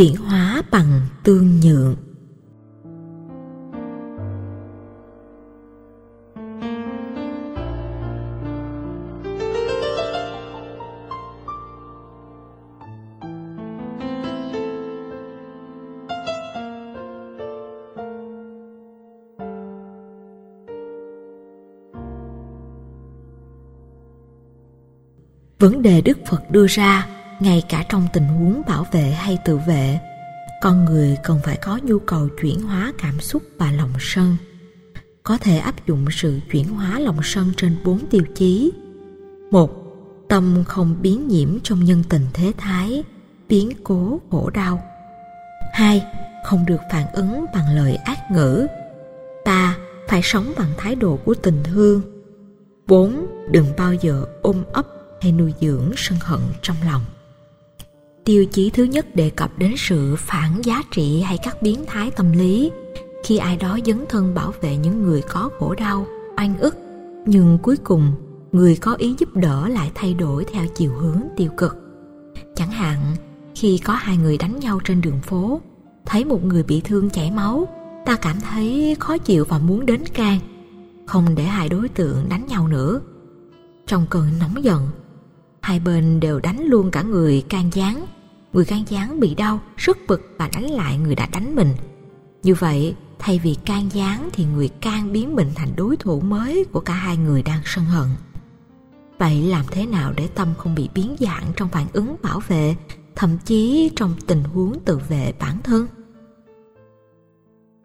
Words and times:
chuyển 0.00 0.16
hóa 0.16 0.62
bằng 0.70 1.00
tương 1.24 1.60
nhượng. 1.60 1.96
Vấn 25.58 25.82
đề 25.82 26.00
đức 26.00 26.18
phật 26.26 26.50
đưa 26.50 26.66
ra 26.66 27.19
ngay 27.40 27.62
cả 27.68 27.84
trong 27.88 28.06
tình 28.12 28.24
huống 28.24 28.62
bảo 28.68 28.86
vệ 28.92 29.10
hay 29.10 29.38
tự 29.44 29.56
vệ, 29.56 30.00
con 30.60 30.84
người 30.84 31.16
cần 31.22 31.40
phải 31.44 31.56
có 31.56 31.78
nhu 31.82 31.98
cầu 31.98 32.28
chuyển 32.40 32.62
hóa 32.62 32.92
cảm 32.98 33.20
xúc 33.20 33.42
và 33.58 33.72
lòng 33.72 33.92
sân. 34.00 34.36
Có 35.22 35.38
thể 35.38 35.58
áp 35.58 35.86
dụng 35.86 36.04
sự 36.10 36.40
chuyển 36.52 36.68
hóa 36.68 36.98
lòng 36.98 37.20
sân 37.22 37.52
trên 37.56 37.76
bốn 37.84 38.06
tiêu 38.10 38.22
chí. 38.34 38.72
Một, 39.50 39.70
tâm 40.28 40.64
không 40.66 40.96
biến 41.02 41.28
nhiễm 41.28 41.58
trong 41.62 41.84
nhân 41.84 42.02
tình 42.08 42.26
thế 42.34 42.52
thái, 42.58 43.04
biến 43.48 43.70
cố, 43.84 44.20
khổ 44.30 44.50
đau. 44.50 44.82
Hai, 45.72 46.04
không 46.44 46.66
được 46.66 46.80
phản 46.90 47.12
ứng 47.12 47.44
bằng 47.54 47.76
lời 47.76 47.96
ác 47.96 48.30
ngữ. 48.30 48.66
Ba, 49.44 49.76
phải 50.08 50.20
sống 50.22 50.52
bằng 50.58 50.72
thái 50.78 50.94
độ 50.94 51.16
của 51.16 51.34
tình 51.34 51.62
thương. 51.64 52.02
Bốn, 52.86 53.26
đừng 53.50 53.66
bao 53.76 53.94
giờ 53.94 54.24
ôm 54.42 54.64
ấp 54.72 54.86
hay 55.20 55.32
nuôi 55.32 55.54
dưỡng 55.60 55.92
sân 55.96 56.18
hận 56.20 56.40
trong 56.62 56.76
lòng 56.84 57.04
tiêu 58.24 58.44
chí 58.44 58.70
thứ 58.70 58.84
nhất 58.84 59.16
đề 59.16 59.30
cập 59.30 59.58
đến 59.58 59.74
sự 59.76 60.16
phản 60.16 60.62
giá 60.64 60.82
trị 60.90 61.20
hay 61.20 61.38
các 61.42 61.62
biến 61.62 61.84
thái 61.86 62.10
tâm 62.10 62.32
lý. 62.32 62.70
Khi 63.24 63.36
ai 63.36 63.56
đó 63.56 63.78
dấn 63.86 64.04
thân 64.08 64.34
bảo 64.34 64.54
vệ 64.60 64.76
những 64.76 65.02
người 65.02 65.22
có 65.22 65.50
khổ 65.58 65.74
đau, 65.74 66.06
oan 66.36 66.58
ức, 66.58 66.76
nhưng 67.26 67.58
cuối 67.62 67.76
cùng, 67.76 68.12
người 68.52 68.76
có 68.76 68.94
ý 68.94 69.14
giúp 69.18 69.36
đỡ 69.36 69.68
lại 69.68 69.90
thay 69.94 70.14
đổi 70.14 70.44
theo 70.52 70.64
chiều 70.74 70.92
hướng 70.92 71.22
tiêu 71.36 71.50
cực. 71.56 71.76
Chẳng 72.54 72.70
hạn, 72.70 72.98
khi 73.54 73.78
có 73.78 73.92
hai 73.92 74.16
người 74.16 74.36
đánh 74.36 74.58
nhau 74.60 74.80
trên 74.84 75.00
đường 75.00 75.20
phố, 75.20 75.60
thấy 76.06 76.24
một 76.24 76.44
người 76.44 76.62
bị 76.62 76.80
thương 76.80 77.10
chảy 77.10 77.30
máu, 77.30 77.68
ta 78.06 78.16
cảm 78.16 78.36
thấy 78.40 78.96
khó 79.00 79.18
chịu 79.18 79.44
và 79.48 79.58
muốn 79.58 79.86
đến 79.86 80.04
can, 80.14 80.38
không 81.06 81.34
để 81.34 81.44
hai 81.44 81.68
đối 81.68 81.88
tượng 81.88 82.28
đánh 82.28 82.46
nhau 82.46 82.68
nữa. 82.68 83.00
Trong 83.86 84.06
cơn 84.10 84.26
nóng 84.40 84.64
giận 84.64 84.88
hai 85.70 85.80
bên 85.80 86.20
đều 86.20 86.40
đánh 86.40 86.64
luôn 86.64 86.90
cả 86.90 87.02
người 87.02 87.44
can 87.48 87.70
gián. 87.72 88.06
Người 88.52 88.64
can 88.64 88.84
gián 88.88 89.20
bị 89.20 89.34
đau 89.34 89.60
rất 89.76 89.98
bực 90.08 90.34
và 90.38 90.48
đánh 90.48 90.70
lại 90.70 90.98
người 90.98 91.14
đã 91.14 91.26
đánh 91.32 91.56
mình. 91.56 91.68
Như 92.42 92.54
vậy, 92.54 92.94
thay 93.18 93.38
vì 93.38 93.54
can 93.54 93.88
gián 93.92 94.28
thì 94.32 94.44
người 94.44 94.68
can 94.68 95.12
biến 95.12 95.36
mình 95.36 95.50
thành 95.54 95.68
đối 95.76 95.96
thủ 95.96 96.20
mới 96.20 96.64
của 96.72 96.80
cả 96.80 96.94
hai 96.94 97.16
người 97.16 97.42
đang 97.42 97.60
sân 97.64 97.84
hận. 97.84 98.08
Vậy 99.18 99.42
làm 99.42 99.64
thế 99.70 99.86
nào 99.86 100.12
để 100.16 100.28
tâm 100.34 100.48
không 100.58 100.74
bị 100.74 100.88
biến 100.94 101.16
dạng 101.20 101.44
trong 101.56 101.68
phản 101.68 101.86
ứng 101.92 102.16
bảo 102.22 102.40
vệ, 102.48 102.76
thậm 103.16 103.38
chí 103.44 103.90
trong 103.96 104.14
tình 104.26 104.44
huống 104.44 104.80
tự 104.84 105.00
vệ 105.08 105.32
bản 105.40 105.58
thân? 105.64 105.86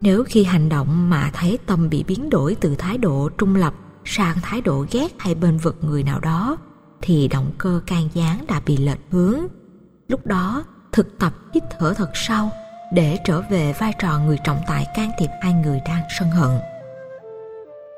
Nếu 0.00 0.24
khi 0.24 0.44
hành 0.44 0.68
động 0.68 1.10
mà 1.10 1.30
thấy 1.34 1.58
tâm 1.66 1.88
bị 1.88 2.04
biến 2.04 2.30
đổi 2.30 2.56
từ 2.60 2.74
thái 2.74 2.98
độ 2.98 3.28
trung 3.38 3.56
lập 3.56 3.74
sang 4.04 4.36
thái 4.42 4.60
độ 4.60 4.86
ghét 4.90 5.14
hay 5.18 5.34
bên 5.34 5.58
vực 5.58 5.76
người 5.84 6.02
nào 6.02 6.20
đó 6.20 6.56
thì 7.02 7.28
động 7.28 7.50
cơ 7.58 7.80
can 7.86 8.08
gián 8.14 8.44
đã 8.48 8.60
bị 8.66 8.76
lệch 8.76 9.00
hướng. 9.10 9.46
Lúc 10.08 10.26
đó, 10.26 10.64
thực 10.92 11.18
tập 11.18 11.32
hít 11.54 11.62
thở 11.78 11.94
thật 11.94 12.10
sâu 12.14 12.48
để 12.92 13.18
trở 13.24 13.40
về 13.50 13.74
vai 13.78 13.92
trò 13.98 14.18
người 14.18 14.38
trọng 14.44 14.60
tài 14.66 14.86
can 14.96 15.10
thiệp 15.18 15.30
hai 15.42 15.52
người 15.52 15.80
đang 15.86 16.02
sân 16.18 16.30
hận. 16.30 16.58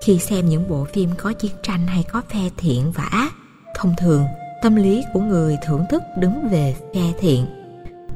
Khi 0.05 0.19
xem 0.19 0.49
những 0.49 0.69
bộ 0.69 0.87
phim 0.93 1.11
có 1.19 1.33
chiến 1.33 1.53
tranh 1.63 1.87
hay 1.87 2.05
có 2.13 2.23
phe 2.29 2.51
thiện 2.57 2.93
và 2.93 3.05
ác, 3.05 3.33
thông 3.75 3.95
thường 3.99 4.25
tâm 4.63 4.77
lý 4.77 5.05
của 5.13 5.21
người 5.21 5.57
thưởng 5.67 5.85
thức 5.91 6.03
đứng 6.19 6.49
về 6.51 6.77
phe 6.95 7.13
thiện. 7.21 7.47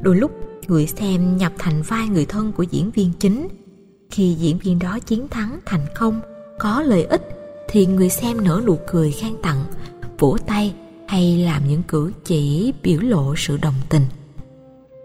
Đôi 0.01 0.15
lúc, 0.15 0.31
người 0.67 0.87
xem 0.87 1.37
nhập 1.37 1.51
thành 1.59 1.81
vai 1.81 2.07
người 2.07 2.25
thân 2.25 2.51
của 2.51 2.63
diễn 2.63 2.91
viên 2.91 3.11
chính. 3.19 3.47
Khi 4.11 4.33
diễn 4.33 4.57
viên 4.57 4.79
đó 4.79 4.99
chiến 4.99 5.27
thắng 5.27 5.59
thành 5.65 5.85
công, 5.95 6.21
có 6.59 6.81
lợi 6.81 7.03
ích, 7.03 7.21
thì 7.67 7.85
người 7.85 8.09
xem 8.09 8.43
nở 8.43 8.61
nụ 8.65 8.79
cười 8.87 9.11
khen 9.11 9.33
tặng 9.43 9.63
vỗ 10.19 10.37
tay 10.47 10.73
hay 11.07 11.37
làm 11.37 11.67
những 11.67 11.83
cử 11.83 12.11
chỉ 12.25 12.73
biểu 12.83 12.99
lộ 12.99 13.33
sự 13.37 13.57
đồng 13.57 13.73
tình. 13.89 14.05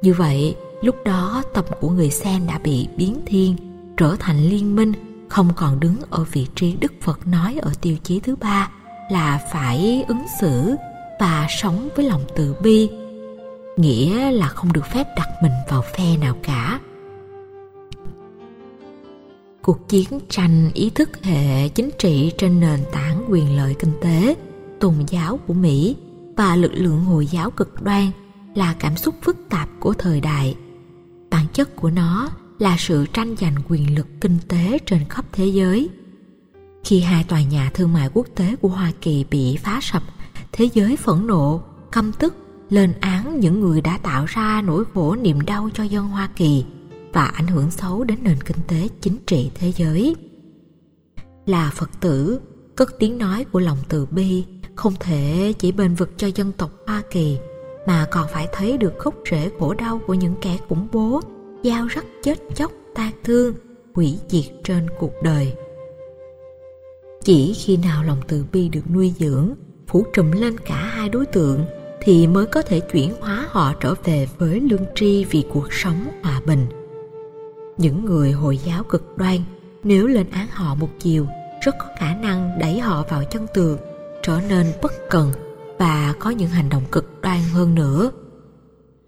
Như 0.02 0.14
vậy, 0.14 0.56
lúc 0.82 0.96
đó 1.04 1.42
tâm 1.54 1.64
của 1.80 1.90
người 1.90 2.10
xem 2.10 2.46
đã 2.46 2.58
bị 2.58 2.88
biến 2.96 3.20
thiên, 3.26 3.56
trở 3.96 4.16
thành 4.18 4.48
liên 4.48 4.76
minh, 4.76 4.92
không 5.28 5.48
còn 5.56 5.80
đứng 5.80 5.96
ở 6.10 6.24
vị 6.32 6.46
trí 6.54 6.76
đức 6.80 6.92
phật 7.00 7.26
nói 7.26 7.58
ở 7.62 7.72
tiêu 7.80 7.96
chí 8.02 8.20
thứ 8.20 8.36
ba 8.36 8.70
là 9.10 9.40
phải 9.52 10.04
ứng 10.08 10.22
xử 10.40 10.74
và 11.20 11.46
sống 11.50 11.88
với 11.96 12.04
lòng 12.08 12.22
từ 12.36 12.54
bi, 12.62 12.88
nghĩa 13.76 14.30
là 14.30 14.48
không 14.48 14.72
được 14.72 14.86
phép 14.86 15.04
đặt 15.16 15.28
mình 15.42 15.52
vào 15.68 15.82
phe 15.96 16.16
nào 16.16 16.36
cả. 16.42 16.80
Cuộc 19.62 19.88
chiến 19.88 20.08
tranh 20.28 20.70
ý 20.74 20.90
thức 20.90 21.24
hệ 21.24 21.68
chính 21.68 21.90
trị 21.98 22.32
trên 22.38 22.60
nền 22.60 22.80
tảng 22.92 23.24
quyền 23.28 23.56
lợi 23.56 23.74
kinh 23.78 23.92
tế 24.00 24.34
tôn 24.80 24.94
giáo 25.08 25.36
của 25.46 25.54
mỹ 25.54 25.96
và 26.36 26.56
lực 26.56 26.72
lượng 26.74 27.04
hồi 27.04 27.26
giáo 27.26 27.50
cực 27.50 27.82
đoan 27.82 28.10
là 28.54 28.74
cảm 28.78 28.96
xúc 28.96 29.14
phức 29.22 29.36
tạp 29.48 29.68
của 29.80 29.94
thời 29.94 30.20
đại. 30.20 30.56
Bản 31.30 31.46
chất 31.52 31.76
của 31.76 31.90
nó 31.90 32.30
là 32.58 32.76
sự 32.78 33.06
tranh 33.12 33.34
giành 33.40 33.54
quyền 33.68 33.94
lực 33.94 34.06
kinh 34.20 34.38
tế 34.48 34.78
trên 34.86 35.04
khắp 35.08 35.24
thế 35.32 35.46
giới. 35.46 35.90
Khi 36.84 37.00
hai 37.00 37.24
tòa 37.24 37.42
nhà 37.42 37.70
thương 37.74 37.92
mại 37.92 38.10
quốc 38.14 38.26
tế 38.34 38.56
của 38.56 38.68
hoa 38.68 38.92
kỳ 39.00 39.24
bị 39.30 39.56
phá 39.56 39.78
sập, 39.82 40.02
thế 40.52 40.68
giới 40.74 40.96
phẫn 40.96 41.26
nộ, 41.26 41.62
căm 41.92 42.12
tức 42.12 42.34
lên 42.70 42.92
án 43.00 43.40
những 43.40 43.60
người 43.60 43.80
đã 43.80 43.98
tạo 43.98 44.24
ra 44.24 44.62
nỗi 44.62 44.84
khổ 44.94 45.16
niềm 45.16 45.40
đau 45.40 45.70
cho 45.74 45.82
dân 45.82 46.08
hoa 46.08 46.28
kỳ 46.36 46.64
và 47.12 47.24
ảnh 47.24 47.46
hưởng 47.46 47.70
xấu 47.70 48.04
đến 48.04 48.18
nền 48.22 48.36
kinh 48.44 48.56
tế 48.68 48.88
chính 49.00 49.16
trị 49.26 49.50
thế 49.54 49.72
giới. 49.72 50.16
Là 51.46 51.70
phật 51.74 51.90
tử, 52.00 52.40
cất 52.76 52.98
tiếng 52.98 53.18
nói 53.18 53.44
của 53.44 53.60
lòng 53.60 53.78
từ 53.88 54.06
bi 54.06 54.44
không 54.78 54.94
thể 55.00 55.52
chỉ 55.58 55.72
bền 55.72 55.94
vực 55.94 56.10
cho 56.16 56.26
dân 56.34 56.52
tộc 56.52 56.70
hoa 56.86 57.02
kỳ, 57.10 57.38
mà 57.86 58.06
còn 58.10 58.26
phải 58.32 58.48
thấy 58.52 58.78
được 58.78 58.98
gốc 58.98 59.14
rễ 59.30 59.50
khổ 59.58 59.74
đau 59.74 60.00
của 60.06 60.14
những 60.14 60.34
kẻ 60.42 60.58
khủng 60.68 60.88
bố 60.92 61.20
giao 61.62 61.86
rắc 61.86 62.04
chết 62.22 62.38
chóc 62.54 62.72
tan 62.94 63.12
thương, 63.24 63.54
hủy 63.94 64.18
diệt 64.28 64.44
trên 64.64 64.86
cuộc 64.98 65.12
đời. 65.22 65.54
Chỉ 67.24 67.54
khi 67.54 67.76
nào 67.76 68.04
lòng 68.04 68.20
từ 68.28 68.44
bi 68.52 68.68
được 68.68 68.90
nuôi 68.94 69.14
dưỡng, 69.18 69.50
phủ 69.86 70.04
trùm 70.12 70.30
lên 70.30 70.58
cả 70.58 70.76
hai 70.76 71.08
đối 71.08 71.26
tượng, 71.26 71.64
thì 72.00 72.26
mới 72.26 72.46
có 72.46 72.62
thể 72.62 72.80
chuyển 72.80 73.12
hóa 73.20 73.46
họ 73.50 73.74
trở 73.80 73.94
về 74.04 74.28
với 74.38 74.60
lương 74.60 74.84
tri 74.94 75.24
vì 75.24 75.44
cuộc 75.52 75.72
sống 75.72 76.04
hòa 76.22 76.40
bình. 76.46 76.66
Những 77.78 78.04
người 78.04 78.32
hồi 78.32 78.58
giáo 78.58 78.84
cực 78.84 79.16
đoan, 79.16 79.38
nếu 79.84 80.06
lên 80.06 80.26
án 80.30 80.46
họ 80.50 80.74
một 80.74 80.88
chiều, 80.98 81.26
rất 81.62 81.74
có 81.78 81.86
khả 81.98 82.14
năng 82.14 82.58
đẩy 82.58 82.78
họ 82.78 83.04
vào 83.10 83.24
chân 83.30 83.46
tường 83.54 83.78
trở 84.28 84.40
nên 84.48 84.66
bất 84.82 84.92
cần 85.10 85.32
và 85.78 86.14
có 86.18 86.30
những 86.30 86.48
hành 86.48 86.68
động 86.68 86.82
cực 86.92 87.20
đoan 87.22 87.40
hơn 87.52 87.74
nữa. 87.74 88.10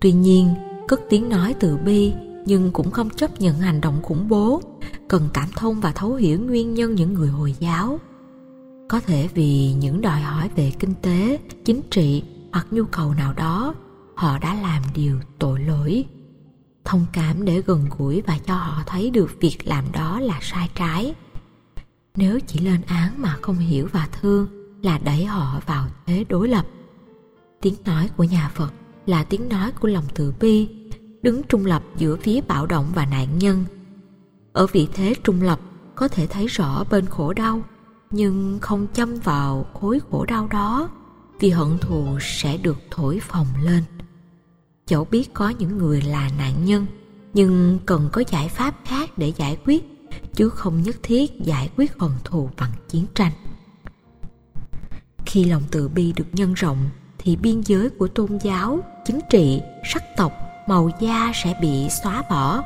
Tuy 0.00 0.12
nhiên, 0.12 0.54
cất 0.88 1.00
tiếng 1.10 1.28
nói 1.28 1.54
từ 1.60 1.76
bi 1.76 2.12
nhưng 2.46 2.72
cũng 2.72 2.90
không 2.90 3.10
chấp 3.10 3.40
nhận 3.40 3.58
hành 3.58 3.80
động 3.80 4.02
khủng 4.02 4.28
bố, 4.28 4.62
cần 5.08 5.28
cảm 5.34 5.48
thông 5.56 5.80
và 5.80 5.92
thấu 5.92 6.14
hiểu 6.14 6.40
nguyên 6.40 6.74
nhân 6.74 6.94
những 6.94 7.14
người 7.14 7.28
hồi 7.28 7.54
giáo. 7.58 8.00
Có 8.88 9.00
thể 9.00 9.28
vì 9.34 9.72
những 9.72 10.00
đòi 10.00 10.20
hỏi 10.20 10.50
về 10.56 10.72
kinh 10.78 10.94
tế, 11.02 11.38
chính 11.64 11.80
trị 11.90 12.22
hoặc 12.52 12.66
nhu 12.70 12.84
cầu 12.84 13.14
nào 13.14 13.32
đó, 13.32 13.74
họ 14.14 14.38
đã 14.38 14.54
làm 14.54 14.82
điều 14.94 15.20
tội 15.38 15.60
lỗi. 15.60 16.04
Thông 16.84 17.06
cảm 17.12 17.44
để 17.44 17.62
gần 17.66 17.86
gũi 17.98 18.22
và 18.26 18.38
cho 18.46 18.54
họ 18.54 18.82
thấy 18.86 19.10
được 19.10 19.30
việc 19.40 19.58
làm 19.64 19.84
đó 19.92 20.20
là 20.20 20.38
sai 20.42 20.68
trái. 20.74 21.14
Nếu 22.16 22.40
chỉ 22.46 22.60
lên 22.60 22.80
án 22.86 23.22
mà 23.22 23.36
không 23.42 23.56
hiểu 23.56 23.88
và 23.92 24.08
thương 24.20 24.59
là 24.82 24.98
đẩy 24.98 25.24
họ 25.24 25.60
vào 25.66 25.86
thế 26.06 26.24
đối 26.28 26.48
lập. 26.48 26.66
Tiếng 27.60 27.74
nói 27.84 28.10
của 28.16 28.24
nhà 28.24 28.50
phật 28.54 28.72
là 29.06 29.24
tiếng 29.24 29.48
nói 29.48 29.72
của 29.80 29.88
lòng 29.88 30.04
từ 30.14 30.34
bi, 30.40 30.68
đứng 31.22 31.42
trung 31.42 31.66
lập 31.66 31.82
giữa 31.96 32.16
phía 32.16 32.40
bạo 32.40 32.66
động 32.66 32.86
và 32.94 33.06
nạn 33.06 33.38
nhân. 33.38 33.64
Ở 34.52 34.66
vị 34.66 34.88
thế 34.92 35.14
trung 35.24 35.42
lập, 35.42 35.60
có 35.94 36.08
thể 36.08 36.26
thấy 36.26 36.46
rõ 36.46 36.84
bên 36.90 37.06
khổ 37.06 37.32
đau, 37.32 37.62
nhưng 38.10 38.58
không 38.60 38.86
châm 38.92 39.14
vào 39.14 39.66
khối 39.80 40.00
khổ 40.10 40.24
đau 40.24 40.48
đó, 40.48 40.90
vì 41.40 41.50
hận 41.50 41.78
thù 41.78 42.18
sẽ 42.20 42.56
được 42.56 42.78
thổi 42.90 43.20
phồng 43.20 43.46
lên. 43.62 43.84
Dẫu 44.86 45.04
biết 45.04 45.34
có 45.34 45.48
những 45.48 45.78
người 45.78 46.02
là 46.02 46.30
nạn 46.38 46.64
nhân, 46.64 46.86
nhưng 47.34 47.78
cần 47.86 48.08
có 48.12 48.22
giải 48.30 48.48
pháp 48.48 48.74
khác 48.84 49.18
để 49.18 49.32
giải 49.36 49.58
quyết, 49.64 49.84
chứ 50.34 50.48
không 50.48 50.82
nhất 50.82 50.96
thiết 51.02 51.40
giải 51.40 51.70
quyết 51.76 51.98
hận 51.98 52.10
thù 52.24 52.50
bằng 52.58 52.72
chiến 52.88 53.06
tranh 53.14 53.32
khi 55.30 55.44
lòng 55.44 55.62
từ 55.70 55.88
bi 55.88 56.12
được 56.16 56.24
nhân 56.32 56.54
rộng, 56.54 56.78
thì 57.18 57.36
biên 57.36 57.60
giới 57.60 57.90
của 57.90 58.08
tôn 58.08 58.38
giáo, 58.38 58.78
chính 59.04 59.20
trị, 59.30 59.62
sắc 59.84 60.02
tộc, 60.16 60.32
màu 60.66 60.90
da 61.00 61.32
sẽ 61.34 61.54
bị 61.60 61.88
xóa 62.02 62.22
bỏ. 62.30 62.62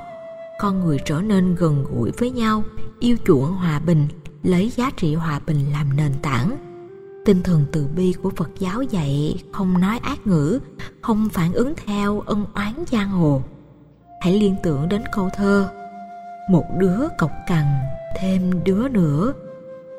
Con 0.60 0.80
người 0.80 0.98
trở 1.04 1.20
nên 1.20 1.54
gần 1.54 1.84
gũi 1.90 2.10
với 2.18 2.30
nhau, 2.30 2.62
yêu 3.00 3.16
chuộng 3.26 3.52
hòa 3.52 3.78
bình, 3.78 4.08
lấy 4.42 4.70
giá 4.70 4.90
trị 4.96 5.14
hòa 5.14 5.40
bình 5.46 5.72
làm 5.72 5.96
nền 5.96 6.12
tảng. 6.22 6.56
Tinh 7.24 7.42
thần 7.42 7.64
từ 7.72 7.86
bi 7.96 8.14
của 8.22 8.30
phật 8.36 8.50
giáo 8.58 8.82
dạy 8.82 9.42
không 9.52 9.80
nói 9.80 9.98
ác 9.98 10.26
ngữ, 10.26 10.58
không 11.00 11.28
phản 11.28 11.52
ứng 11.52 11.74
theo 11.86 12.20
ân 12.20 12.46
oán 12.54 12.74
giang 12.90 13.08
hồ. 13.08 13.42
Hãy 14.20 14.40
liên 14.40 14.56
tưởng 14.62 14.88
đến 14.88 15.02
câu 15.12 15.30
thơ, 15.36 15.68
một 16.50 16.64
đứa 16.78 17.08
cọc 17.18 17.30
cằn, 17.46 17.64
thêm 18.20 18.64
đứa 18.64 18.88
nữa. 18.88 19.32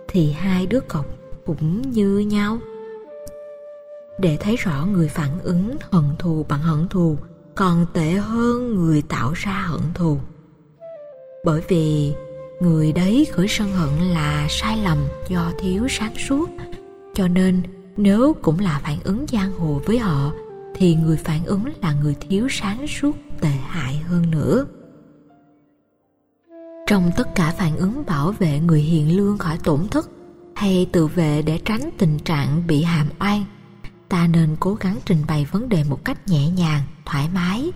Thì 0.07 0.31
hai 0.31 0.65
đứa 0.65 0.79
cọc 0.79 1.05
cũng 1.45 1.81
như 1.81 2.17
nhau. 2.17 2.57
Để 4.19 4.37
thấy 4.39 4.55
rõ 4.55 4.85
người 4.85 5.07
phản 5.07 5.39
ứng 5.43 5.75
hận 5.91 6.03
thù 6.19 6.45
bằng 6.49 6.61
hận 6.61 6.87
thù, 6.87 7.17
còn 7.55 7.85
tệ 7.93 8.11
hơn 8.11 8.75
người 8.75 9.01
tạo 9.01 9.33
ra 9.35 9.65
hận 9.67 9.81
thù. 9.93 10.17
Bởi 11.45 11.61
vì 11.67 12.13
người 12.59 12.91
đấy 12.91 13.27
khởi 13.31 13.47
sân 13.47 13.71
hận 13.71 13.89
là 14.13 14.47
sai 14.49 14.77
lầm 14.77 14.97
do 15.27 15.51
thiếu 15.59 15.87
sáng 15.89 16.15
suốt, 16.15 16.49
cho 17.13 17.27
nên 17.27 17.61
nếu 17.97 18.35
cũng 18.41 18.59
là 18.59 18.81
phản 18.83 18.97
ứng 19.03 19.25
giang 19.31 19.51
hồ 19.59 19.81
với 19.85 19.99
họ, 19.99 20.31
thì 20.75 20.95
người 20.95 21.17
phản 21.17 21.45
ứng 21.45 21.63
là 21.81 21.93
người 21.93 22.15
thiếu 22.19 22.47
sáng 22.49 22.87
suốt, 22.87 23.11
tệ 23.41 23.49
hại 23.49 23.95
hơn 23.95 24.31
nữa. 24.31 24.65
Trong 26.87 27.11
tất 27.17 27.35
cả 27.35 27.53
phản 27.57 27.77
ứng 27.77 28.03
bảo 28.05 28.31
vệ 28.31 28.59
người 28.59 28.81
hiền 28.81 29.17
lương 29.17 29.37
khỏi 29.37 29.57
tổn 29.63 29.87
thất 29.87 30.09
hay 30.55 30.89
tự 30.91 31.07
vệ 31.07 31.41
để 31.41 31.59
tránh 31.65 31.89
tình 31.97 32.19
trạng 32.19 32.67
bị 32.67 32.83
hàm 32.83 33.09
oan. 33.19 33.45
Ta 34.09 34.27
nên 34.27 34.55
cố 34.59 34.75
gắng 34.75 34.97
trình 35.05 35.23
bày 35.27 35.45
vấn 35.51 35.69
đề 35.69 35.83
một 35.83 36.05
cách 36.05 36.27
nhẹ 36.27 36.49
nhàng, 36.49 36.81
thoải 37.05 37.29
mái. 37.33 37.71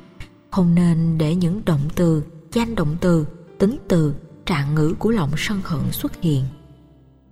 Không 0.52 0.76
nên 0.76 1.18
để 1.18 1.36
những 1.36 1.66
động 1.66 1.90
từ, 1.96 2.24
danh 2.54 2.76
động 2.76 2.98
từ, 3.02 3.28
tính 3.58 3.78
từ, 3.88 4.16
trạng 4.46 4.76
ngữ 4.76 4.94
của 5.00 5.10
lòng 5.10 5.32
sân 5.38 5.62
hận 5.64 5.92
xuất 5.92 6.22
hiện. 6.22 6.44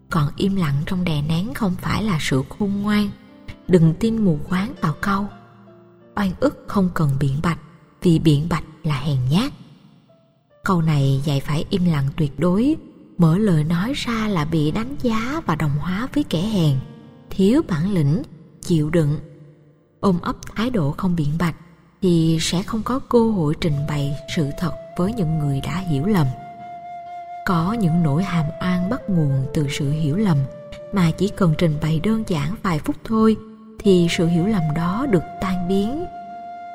Còn 0.10 0.32
im 0.36 0.56
lặng 0.56 0.76
trong 0.86 1.04
đè 1.04 1.22
nén 1.22 1.54
không 1.54 1.76
phải 1.82 2.04
là 2.04 2.18
sự 2.22 2.44
khôn 2.50 2.82
ngoan. 2.82 3.10
Đừng 3.68 3.94
tin 4.00 4.26
mù 4.26 4.40
quáng 4.50 4.74
vào 4.82 4.94
câu, 5.02 5.26
oan 6.16 6.32
ức 6.40 6.64
không 6.68 6.90
cần 6.94 7.10
biện 7.20 7.40
bạch, 7.44 7.60
vì 8.02 8.20
biện 8.20 8.50
bạch 8.50 8.64
là 8.84 9.00
hèn 9.00 9.18
nhát. 9.32 9.54
Câu 10.64 10.82
này 10.82 11.22
dạy 11.26 11.40
phải 11.40 11.66
im 11.70 11.86
lặng 11.86 12.08
tuyệt 12.18 12.40
đối 12.40 12.76
mở 13.18 13.38
lời 13.38 13.64
nói 13.64 13.94
ra 13.96 14.28
là 14.28 14.46
bị 14.46 14.72
đánh 14.72 14.96
giá 15.02 15.42
và 15.46 15.56
đồng 15.56 15.78
hóa 15.80 16.08
với 16.14 16.24
kẻ 16.24 16.42
hèn. 16.42 16.76
Thiếu 17.30 17.62
bản 17.68 17.94
lĩnh, 17.94 18.22
chịu 18.62 18.90
đựng. 18.90 19.20
Ôm 20.00 20.20
ấp 20.22 20.36
thái 20.56 20.70
độ 20.70 20.92
không 20.98 21.16
biện 21.16 21.30
bạch 21.40 21.56
thì 22.02 22.38
sẽ 22.42 22.64
không 22.64 22.84
có 22.84 23.00
cơ 23.00 23.32
hội 23.32 23.56
trình 23.62 23.74
bày 23.90 24.16
sự 24.36 24.50
thật 24.60 24.72
với 24.98 25.14
những 25.14 25.40
người 25.40 25.62
đã 25.62 25.78
hiểu 25.78 26.06
lầm. 26.06 26.28
Có 27.46 27.74
những 27.74 28.04
nỗi 28.04 28.24
hàm 28.24 28.46
oan 28.62 28.90
bắt 28.90 29.02
nguồn 29.10 29.46
từ 29.54 29.68
sự 29.70 29.92
hiểu 29.92 30.16
lầm, 30.18 30.38
mà 30.94 31.12
chỉ 31.12 31.28
cần 31.28 31.54
trình 31.58 31.78
bày 31.82 32.00
đơn 32.04 32.24
giản 32.28 32.56
vài 32.64 32.80
phút 32.80 32.96
thôi 33.04 33.36
thì 33.80 34.08
sự 34.10 34.28
hiểu 34.28 34.48
lầm 34.48 34.64
đó 34.76 35.06
được 35.10 35.24
tan 35.42 35.68
biến. 35.68 36.06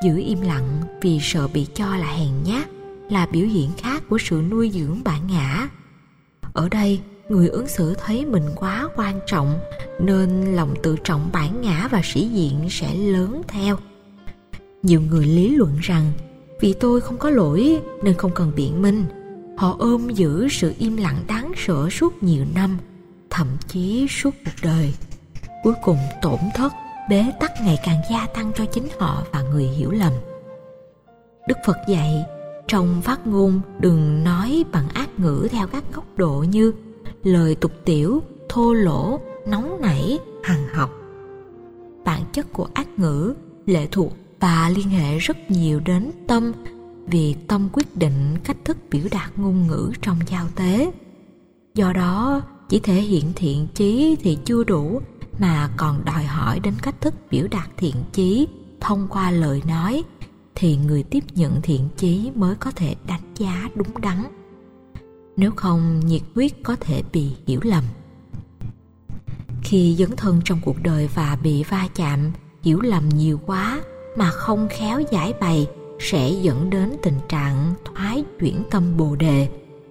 Giữ 0.05 0.19
im 0.19 0.41
lặng 0.41 0.81
vì 1.01 1.19
sợ 1.23 1.49
bị 1.49 1.67
cho 1.75 1.97
là 1.97 2.07
hèn 2.07 2.43
nhát 2.45 2.69
là 3.11 3.27
biểu 3.27 3.47
hiện 3.47 3.71
khác 3.77 4.03
của 4.09 4.19
sự 4.19 4.43
nuôi 4.51 4.71
dưỡng 4.71 5.05
bản 5.05 5.27
ngã 5.27 5.69
ở 6.53 6.69
đây, 6.69 7.01
người 7.29 7.49
ứng 7.49 7.69
xử 7.69 7.95
thấy 7.95 8.27
mình 8.27 8.45
quá 8.57 8.89
quan 8.97 9.21
trọng, 9.27 9.59
nên 10.01 10.55
lòng 10.55 10.75
tự 10.83 10.97
trọng 11.05 11.31
bản 11.33 11.61
ngã 11.61 11.89
và 11.91 12.01
sĩ 12.05 12.29
diện 12.29 12.69
sẽ 12.71 12.95
lớn 12.95 13.43
theo. 13.49 13.77
Nhiều 14.83 15.01
người 15.01 15.27
lý 15.27 15.57
luận 15.57 15.79
rằng, 15.83 16.13
vì 16.61 16.73
tôi 16.73 17.01
không 17.01 17.19
có 17.19 17.31
lỗi 17.31 17.81
nên 18.03 18.15
không 18.15 18.31
cần 18.35 18.53
biện 18.57 18.83
minh. 18.83 19.05
Họ 19.57 19.77
ôm 19.79 20.09
giữ 20.09 20.49
sự 20.49 20.75
im 20.79 20.97
lặng 20.97 21.25
đáng 21.29 21.53
sợ 21.57 21.89
suốt 21.91 22.23
nhiều 22.23 22.45
năm, 22.55 22.79
thậm 23.31 23.47
chí 23.69 24.07
suốt 24.11 24.35
cuộc 24.45 24.53
đời. 24.63 24.95
Cuối 25.63 25.75
cùng, 25.83 25.99
tổn 26.23 26.39
thất, 26.55 26.73
bế 27.11 27.25
tắc 27.41 27.53
ngày 27.63 27.79
càng 27.85 28.01
gia 28.11 28.27
tăng 28.27 28.53
cho 28.55 28.65
chính 28.65 28.89
họ 28.99 29.23
và 29.33 29.43
người 29.43 29.65
hiểu 29.65 29.91
lầm. 29.91 30.13
Đức 31.49 31.59
phật 31.67 31.77
dạy 31.89 32.25
trong 32.73 33.03
phát 33.03 33.27
ngôn, 33.27 33.61
đừng 33.79 34.25
nói 34.25 34.65
bằng 34.73 34.89
ác 34.89 35.19
ngữ 35.19 35.49
theo 35.51 35.67
các 35.67 35.85
góc 35.93 36.05
độ 36.17 36.45
như 36.49 36.73
lời 37.23 37.55
tục 37.55 37.73
tiểu, 37.85 38.23
thô 38.49 38.73
lỗ, 38.73 39.21
nóng 39.47 39.81
nảy, 39.81 40.19
hằng 40.43 40.69
học. 40.73 40.91
Bản 42.05 42.23
chất 42.33 42.53
của 42.53 42.69
ác 42.75 42.99
ngữ 42.99 43.35
lệ 43.67 43.87
thuộc 43.91 44.17
và 44.41 44.71
liên 44.77 44.89
hệ 44.89 45.19
rất 45.19 45.51
nhiều 45.51 45.81
đến 45.81 46.11
tâm, 46.27 46.53
vì 47.07 47.35
tâm 47.49 47.69
quyết 47.73 47.97
định 47.97 48.37
cách 48.45 48.57
thức 48.65 48.77
biểu 48.91 49.05
đạt 49.11 49.31
ngôn 49.37 49.67
ngữ 49.67 49.93
trong 50.03 50.19
giao 50.31 50.47
tế. 50.57 50.93
Do 51.75 51.93
đó, 51.93 52.43
chỉ 52.69 52.81
thể 52.81 52.95
hiện 52.95 53.33
thiện 53.37 53.67
chí 53.75 54.17
thì 54.23 54.39
chưa 54.45 54.65
đủ 54.65 55.01
mà 55.39 55.71
còn 55.77 56.05
đòi 56.05 56.25
hỏi 56.25 56.61
đến 56.61 56.75
cách 56.83 57.01
thức 57.01 57.15
biểu 57.31 57.47
đạt 57.51 57.69
thiện 57.77 57.95
chí 58.13 58.47
thông 58.81 59.09
qua 59.11 59.31
lời 59.31 59.63
nói 59.69 60.03
thì 60.55 60.77
người 60.77 61.03
tiếp 61.03 61.25
nhận 61.35 61.63
thiện 61.63 61.89
chí 61.97 62.31
mới 62.35 62.55
có 62.55 62.71
thể 62.71 62.95
đánh 63.07 63.35
giá 63.37 63.69
đúng 63.75 64.01
đắn. 64.01 64.25
Nếu 65.37 65.51
không, 65.57 66.01
nhiệt 66.07 66.23
huyết 66.35 66.53
có 66.63 66.77
thể 66.81 67.03
bị 67.13 67.31
hiểu 67.47 67.61
lầm. 67.63 67.85
Khi 69.63 69.97
dấn 69.99 70.17
thân 70.17 70.41
trong 70.45 70.61
cuộc 70.65 70.77
đời 70.83 71.09
và 71.15 71.39
bị 71.43 71.63
va 71.63 71.89
chạm, 71.95 72.33
hiểu 72.63 72.81
lầm 72.81 73.09
nhiều 73.09 73.41
quá 73.47 73.81
mà 74.17 74.31
không 74.31 74.69
khéo 74.71 75.01
giải 75.11 75.35
bày 75.41 75.67
sẽ 75.99 76.31
dẫn 76.31 76.71
đến 76.71 76.97
tình 77.03 77.19
trạng 77.29 77.75
thoái 77.85 78.25
chuyển 78.41 78.63
tâm 78.71 78.97
bồ 78.97 79.17
đề, 79.17 79.49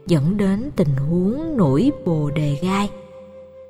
dẫn 0.07 0.37
đến 0.37 0.69
tình 0.75 0.95
huống 0.95 1.57
nổi 1.57 1.91
bồ 2.05 2.29
đề 2.29 2.59
gai. 2.61 2.89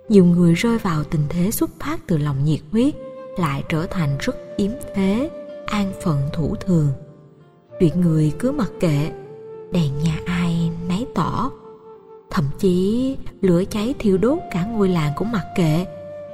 Nhiều 0.10 0.26
người 0.26 0.54
rơi 0.54 0.78
vào 0.78 1.04
tình 1.04 1.22
thế 1.30 1.52
xuất 1.52 1.70
phát 1.80 2.08
từ 2.08 2.18
lòng 2.18 2.46
nhiệt 2.46 2.60
huyết, 2.72 2.96
lại 3.38 3.64
trở 3.70 3.86
thành 3.86 4.18
rất 4.20 4.36
yếm 4.58 4.72
thế 4.96 5.30
an 5.72 5.92
phận 6.02 6.22
thủ 6.34 6.56
thường. 6.56 6.88
Chuyện 7.80 8.02
người 8.02 8.34
cứ 8.40 8.52
mặc 8.52 8.72
kệ, 8.80 9.12
đèn 9.72 9.98
nhà 10.04 10.20
ai 10.26 10.72
nấy 10.88 11.08
tỏ. 11.16 11.52
Thậm 12.30 12.46
chí, 12.60 13.18
lửa 13.42 13.64
cháy 13.70 13.96
thiêu 14.00 14.18
đốt 14.18 14.40
cả 14.52 14.66
ngôi 14.66 14.90
làng 14.90 15.14
cũng 15.16 15.32
mặc 15.32 15.46
kệ, 15.56 15.86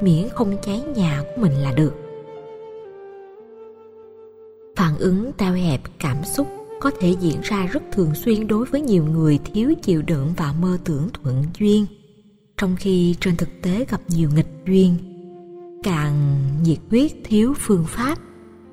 miễn 0.01 0.29
không 0.29 0.57
cháy 0.61 0.83
nhà 0.95 1.23
của 1.23 1.41
mình 1.41 1.53
là 1.53 1.71
được. 1.71 1.93
Phản 4.75 4.97
ứng 4.97 5.31
teo 5.37 5.53
hẹp 5.53 5.81
cảm 5.99 6.17
xúc 6.23 6.47
có 6.81 6.91
thể 6.99 7.15
diễn 7.19 7.41
ra 7.43 7.65
rất 7.65 7.83
thường 7.91 8.15
xuyên 8.15 8.47
đối 8.47 8.65
với 8.65 8.81
nhiều 8.81 9.03
người 9.05 9.39
thiếu 9.53 9.73
chịu 9.81 10.01
đựng 10.01 10.33
và 10.37 10.53
mơ 10.61 10.77
tưởng 10.83 11.09
thuận 11.13 11.43
duyên. 11.59 11.85
Trong 12.57 12.75
khi 12.79 13.15
trên 13.19 13.37
thực 13.37 13.49
tế 13.61 13.85
gặp 13.89 14.01
nhiều 14.07 14.29
nghịch 14.35 14.49
duyên, 14.65 14.95
càng 15.83 16.39
nhiệt 16.63 16.79
huyết 16.89 17.11
thiếu 17.23 17.53
phương 17.57 17.85
pháp 17.87 18.17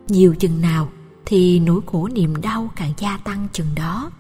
nhiều 0.08 0.34
chừng 0.34 0.61
nào 0.61 0.88
thì 1.26 1.61
nỗi 1.61 1.80
khổ 1.87 2.08
niềm 2.08 2.40
đau 2.40 2.70
càng 2.76 2.92
gia 2.99 3.18
tăng 3.18 3.49
chừng 3.52 3.75
đó. 3.76 4.11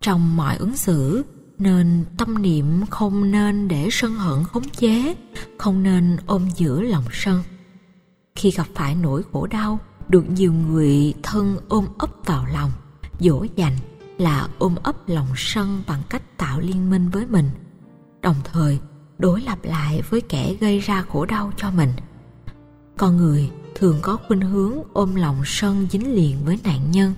Trong 0.00 0.36
mọi 0.36 0.56
ứng 0.56 0.76
xử, 0.76 1.24
nên 1.58 2.04
tâm 2.18 2.42
niệm 2.42 2.86
không 2.90 3.30
nên 3.30 3.68
để 3.68 3.88
sân 3.90 4.14
hận 4.14 4.44
khống 4.44 4.68
chế, 4.68 5.14
không 5.58 5.82
nên 5.82 6.16
ôm 6.26 6.48
giữ 6.56 6.80
lòng 6.80 7.04
sân. 7.12 7.42
Khi 8.34 8.50
gặp 8.50 8.66
phải 8.74 8.94
nỗi 8.94 9.22
khổ 9.32 9.46
đau, 9.46 9.78
được 10.08 10.30
nhiều 10.30 10.52
người 10.52 11.14
thân 11.22 11.56
ôm 11.68 11.86
ấp 11.98 12.10
vào 12.26 12.46
lòng, 12.52 12.70
dỗ 13.20 13.46
dành 13.56 13.76
là 14.18 14.48
ôm 14.58 14.74
ấp 14.82 15.08
lòng 15.08 15.28
sân 15.36 15.82
bằng 15.86 16.02
cách 16.08 16.38
tạo 16.38 16.60
liên 16.60 16.90
minh 16.90 17.10
với 17.10 17.26
mình. 17.26 17.50
Đồng 18.20 18.36
thời, 18.44 18.78
đối 19.18 19.40
lập 19.40 19.58
lại 19.62 20.02
với 20.10 20.20
kẻ 20.20 20.54
gây 20.60 20.80
ra 20.80 21.02
khổ 21.02 21.24
đau 21.24 21.52
cho 21.56 21.70
mình. 21.70 21.90
Con 22.96 23.16
người 23.16 23.50
thường 23.74 23.98
có 24.02 24.18
khuynh 24.28 24.40
hướng 24.40 24.72
ôm 24.92 25.14
lòng 25.14 25.42
sân 25.44 25.86
dính 25.90 26.14
liền 26.14 26.44
với 26.44 26.58
nạn 26.64 26.90
nhân. 26.90 27.14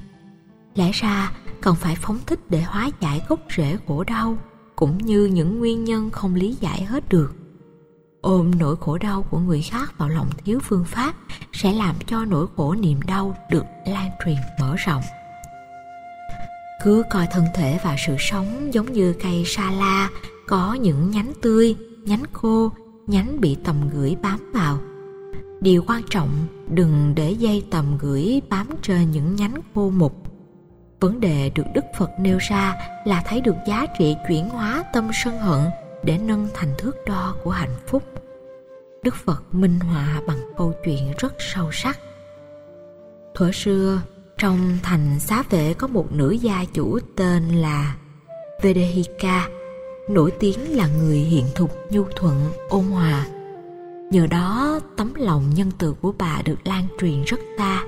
Lẽ 0.74 0.90
ra, 0.92 1.32
cần 1.60 1.76
phải 1.76 1.96
phóng 1.96 2.18
thích 2.26 2.40
để 2.48 2.62
hóa 2.62 2.90
giải 3.00 3.22
gốc 3.28 3.40
rễ 3.56 3.76
khổ 3.86 4.04
đau, 4.04 4.38
cũng 4.76 4.98
như 4.98 5.24
những 5.24 5.58
nguyên 5.58 5.84
nhân 5.84 6.10
không 6.10 6.34
lý 6.34 6.56
giải 6.60 6.84
hết 6.84 7.08
được. 7.08 7.34
Ôm 8.20 8.50
nỗi 8.58 8.76
khổ 8.80 8.98
đau 8.98 9.22
của 9.22 9.38
người 9.38 9.62
khác 9.62 9.98
vào 9.98 10.08
lòng 10.08 10.28
thiếu 10.44 10.58
phương 10.62 10.84
pháp 10.84 11.14
sẽ 11.52 11.72
làm 11.72 11.96
cho 12.06 12.24
nỗi 12.24 12.46
khổ 12.56 12.74
niềm 12.74 13.02
đau 13.02 13.36
được 13.50 13.64
lan 13.86 14.10
truyền 14.24 14.36
mở 14.60 14.76
rộng. 14.76 15.02
Cứ 16.84 17.02
coi 17.10 17.26
thân 17.30 17.44
thể 17.54 17.78
và 17.84 17.96
sự 18.06 18.16
sống 18.18 18.74
giống 18.74 18.92
như 18.92 19.14
cây 19.22 19.44
sa 19.46 19.70
la, 19.70 20.08
có 20.46 20.74
những 20.74 21.10
nhánh 21.10 21.32
tươi, 21.42 21.76
nhánh 22.04 22.22
khô, 22.32 22.72
nhánh 23.06 23.40
bị 23.40 23.56
tầm 23.64 23.90
gửi 23.90 24.16
bám 24.22 24.50
vào 24.54 24.78
điều 25.64 25.84
quan 25.86 26.02
trọng 26.10 26.46
đừng 26.68 27.12
để 27.14 27.30
dây 27.30 27.64
tầm 27.70 27.98
gửi 28.00 28.42
bám 28.48 28.68
trên 28.82 29.10
những 29.10 29.36
nhánh 29.36 29.54
khô 29.74 29.90
mục. 29.90 30.12
Vấn 31.00 31.20
đề 31.20 31.50
được 31.54 31.62
đức 31.74 31.84
phật 31.98 32.10
nêu 32.20 32.38
ra 32.48 32.74
là 33.04 33.22
thấy 33.26 33.40
được 33.40 33.54
giá 33.68 33.86
trị 33.98 34.16
chuyển 34.28 34.48
hóa 34.48 34.84
tâm 34.92 35.10
sân 35.24 35.38
hận 35.38 35.60
để 36.02 36.18
nâng 36.18 36.48
thành 36.54 36.74
thước 36.78 36.96
đo 37.06 37.36
của 37.44 37.50
hạnh 37.50 37.76
phúc. 37.86 38.02
Đức 39.02 39.14
phật 39.14 39.54
minh 39.54 39.80
họa 39.80 40.20
bằng 40.26 40.38
câu 40.56 40.72
chuyện 40.84 41.12
rất 41.18 41.34
sâu 41.38 41.70
sắc. 41.72 41.98
Thuở 43.34 43.52
xưa 43.52 44.02
trong 44.38 44.78
thành 44.82 45.20
xá 45.20 45.42
vệ 45.50 45.74
có 45.74 45.86
một 45.86 46.12
nữ 46.12 46.30
gia 46.30 46.64
chủ 46.74 46.98
tên 47.16 47.48
là 47.48 47.96
Vedehika, 48.62 49.48
nổi 50.08 50.32
tiếng 50.40 50.76
là 50.76 50.88
người 50.88 51.18
hiện 51.18 51.44
thục 51.54 51.70
nhu 51.90 52.04
thuận 52.16 52.52
ôn 52.68 52.84
hòa 52.84 53.26
nhờ 54.10 54.26
đó, 54.26 54.80
tấm 54.96 55.14
lòng 55.14 55.50
nhân 55.54 55.70
từ 55.78 55.92
của 55.92 56.14
bà 56.18 56.42
được 56.44 56.66
lan 56.66 56.86
truyền 57.00 57.22
rất 57.22 57.40
xa. 57.58 57.84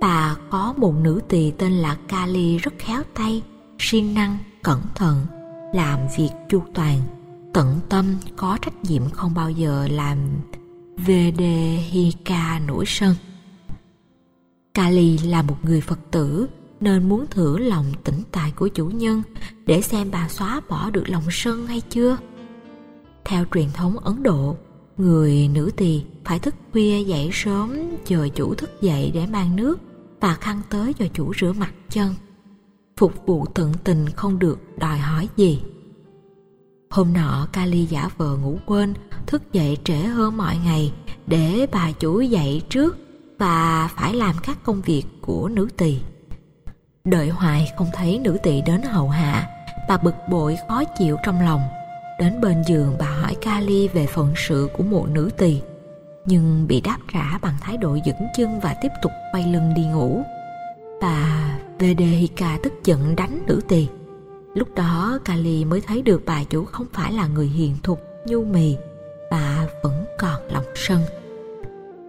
Bà 0.00 0.36
có 0.50 0.74
một 0.76 0.94
nữ 1.02 1.20
tỳ 1.28 1.50
tên 1.50 1.72
là 1.72 1.96
kali 2.08 2.58
rất 2.58 2.74
khéo 2.78 3.02
tay, 3.14 3.42
siêng 3.78 4.14
năng, 4.14 4.38
cẩn 4.62 4.80
thận, 4.94 5.26
làm 5.74 5.98
việc 6.18 6.30
chu 6.48 6.62
toàn, 6.74 7.00
tận 7.52 7.80
tâm, 7.88 8.06
có 8.36 8.58
trách 8.62 8.84
nhiệm 8.84 9.10
không 9.10 9.34
bao 9.34 9.50
giờ 9.50 9.88
làm 9.90 10.18
vedehika 10.96 12.60
nổi 12.66 12.84
sân. 12.86 13.14
Kali 14.74 15.18
là 15.18 15.42
một 15.42 15.56
người 15.62 15.80
phật 15.80 15.98
tử, 16.10 16.48
nên 16.80 17.08
muốn 17.08 17.26
thử 17.30 17.58
lòng 17.58 17.86
tĩnh 18.04 18.22
tài 18.32 18.50
của 18.50 18.68
chủ 18.68 18.86
nhân 18.86 19.22
để 19.66 19.82
xem 19.82 20.10
bà 20.10 20.28
xóa 20.28 20.60
bỏ 20.68 20.90
được 20.90 21.08
lòng 21.08 21.24
sân 21.30 21.66
hay 21.66 21.80
chưa. 21.80 22.16
Theo 23.24 23.44
truyền 23.54 23.68
thống 23.74 23.98
ấn 23.98 24.22
độ 24.22 24.56
người 24.96 25.48
nữ 25.48 25.70
tỳ 25.76 26.02
phải 26.24 26.38
thức 26.38 26.54
khuya 26.72 27.00
dậy 27.00 27.30
sớm, 27.32 27.96
chờ 28.04 28.28
chủ 28.28 28.54
thức 28.54 28.70
dậy 28.80 29.10
để 29.14 29.26
mang 29.26 29.56
nước 29.56 29.80
và 30.20 30.34
khăn 30.34 30.60
tới 30.70 30.92
cho 30.92 31.06
chủ 31.14 31.32
rửa 31.40 31.52
mặt 31.52 31.72
chân. 31.90 32.14
Phục 32.96 33.26
vụ 33.26 33.46
tận 33.46 33.72
tình 33.84 34.06
không 34.16 34.38
được 34.38 34.58
đòi 34.78 34.98
hỏi 34.98 35.28
gì. 35.36 35.62
Hôm 36.90 37.12
nọ, 37.12 37.48
kali 37.52 37.86
giả 37.86 38.08
vờ 38.16 38.36
ngủ 38.36 38.58
quên, 38.66 38.94
thức 39.26 39.52
dậy 39.52 39.78
trễ 39.84 39.94
hơn 39.96 40.36
mọi 40.36 40.56
ngày 40.64 40.92
để 41.26 41.66
bà 41.72 41.92
chủ 41.92 42.20
dậy 42.20 42.62
trước 42.68 42.96
và 43.38 43.88
phải 43.96 44.14
làm 44.14 44.36
các 44.42 44.58
công 44.64 44.80
việc 44.80 45.04
của 45.20 45.48
nữ 45.48 45.68
tỳ. 45.76 46.00
Đợi 47.04 47.28
hoài 47.28 47.68
không 47.78 47.88
thấy 47.94 48.18
nữ 48.18 48.36
tỳ 48.42 48.60
đến 48.60 48.82
hầu 48.82 49.08
hạ, 49.08 49.48
bà 49.88 49.96
bực 49.96 50.14
bội 50.30 50.56
khó 50.68 50.84
chịu 50.98 51.16
trong 51.24 51.40
lòng 51.40 51.60
đến 52.18 52.40
bên 52.40 52.62
giường 52.66 52.96
bà 52.98 53.06
hỏi 53.06 53.36
kali 53.40 53.88
về 53.88 54.06
phận 54.06 54.32
sự 54.36 54.68
của 54.76 54.82
một 54.82 55.08
nữ 55.08 55.30
tỳ, 55.36 55.60
nhưng 56.26 56.66
bị 56.68 56.80
đáp 56.80 56.98
trả 57.12 57.38
bằng 57.38 57.54
thái 57.60 57.76
độ 57.76 57.98
dững 58.06 58.26
chân 58.36 58.60
và 58.60 58.76
tiếp 58.82 58.88
tục 59.02 59.12
quay 59.32 59.44
lưng 59.52 59.72
đi 59.76 59.82
ngủ. 59.86 60.22
Bà 61.00 61.58
vedehika 61.78 62.58
tức 62.62 62.72
giận 62.84 63.16
đánh 63.16 63.38
nữ 63.46 63.60
tỳ. 63.68 63.86
Lúc 64.54 64.68
đó 64.74 65.18
kali 65.24 65.64
mới 65.64 65.80
thấy 65.80 66.02
được 66.02 66.22
bà 66.26 66.44
chủ 66.44 66.64
không 66.64 66.86
phải 66.92 67.12
là 67.12 67.26
người 67.26 67.46
hiền 67.46 67.76
thục, 67.82 68.00
nhu 68.26 68.44
mì, 68.44 68.76
bà 69.30 69.66
vẫn 69.82 70.04
còn 70.18 70.42
lòng 70.52 70.64
sân. 70.74 71.00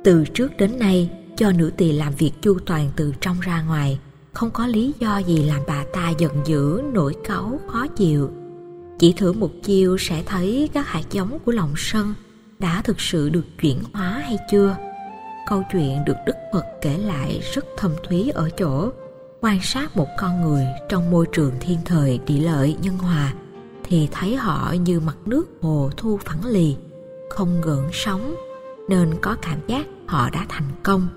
Từ 0.04 0.26
trước 0.34 0.58
đến 0.58 0.80
nay 0.80 1.10
cho 1.38 1.52
nữ 1.52 1.72
tỳ 1.78 1.92
làm 1.92 2.14
việc 2.14 2.32
chu 2.42 2.60
toàn 2.66 2.90
từ 2.96 3.14
trong 3.22 3.40
ra 3.40 3.62
ngoài, 3.62 4.00
không 4.34 4.52
có 4.52 4.68
lý 4.68 4.94
do 5.00 5.18
gì 5.18 5.44
làm 5.44 5.62
bà 5.68 5.84
ta 5.94 6.10
giận 6.10 6.32
dữ, 6.46 6.82
nổi 6.94 7.16
cáu, 7.24 7.60
khó 7.68 7.88
chịu 7.88 8.32
chỉ 9.00 9.14
thử 9.14 9.34
một 9.34 9.52
chiêu 9.64 9.98
sẽ 9.98 10.24
thấy 10.26 10.70
các 10.74 10.88
hạt 10.88 11.04
giống 11.12 11.40
của 11.40 11.52
lòng 11.52 11.74
sân 11.78 12.14
đã 12.60 12.82
thực 12.82 13.02
sự 13.02 13.30
được 13.30 13.46
chuyển 13.62 13.80
hóa 13.94 14.10
hay 14.10 14.38
chưa? 14.52 14.76
Câu 15.48 15.64
chuyện 15.72 16.06
được 16.06 16.18
đức 16.26 16.36
phật 16.54 16.64
kể 16.82 16.98
lại 16.98 17.42
rất 17.54 17.66
thâm 17.78 17.92
thúy 18.08 18.30
ở 18.30 18.50
chỗ 18.58 18.92
quan 19.42 19.60
sát 19.62 19.98
một 19.98 20.08
con 20.18 20.42
người 20.42 20.66
trong 20.90 21.12
môi 21.12 21.26
trường 21.32 21.54
thiên 21.60 21.78
thời 21.86 22.20
địa 22.28 22.40
lợi 22.40 22.78
nhân 22.82 22.98
hòa 22.98 23.34
thì 23.84 24.08
thấy 24.12 24.36
họ 24.36 24.76
như 24.80 25.00
mặt 25.00 25.18
nước 25.26 25.46
hồ 25.62 25.90
thu 25.98 26.20
phẳng 26.26 26.46
lì, 26.46 26.76
không 27.30 27.62
gợn 27.62 27.84
sóng, 27.92 28.36
nên 28.90 29.14
có 29.22 29.36
cảm 29.42 29.60
giác 29.68 29.86
họ 30.08 30.30
đã 30.30 30.46
thành 30.50 30.70
công. 30.84 31.08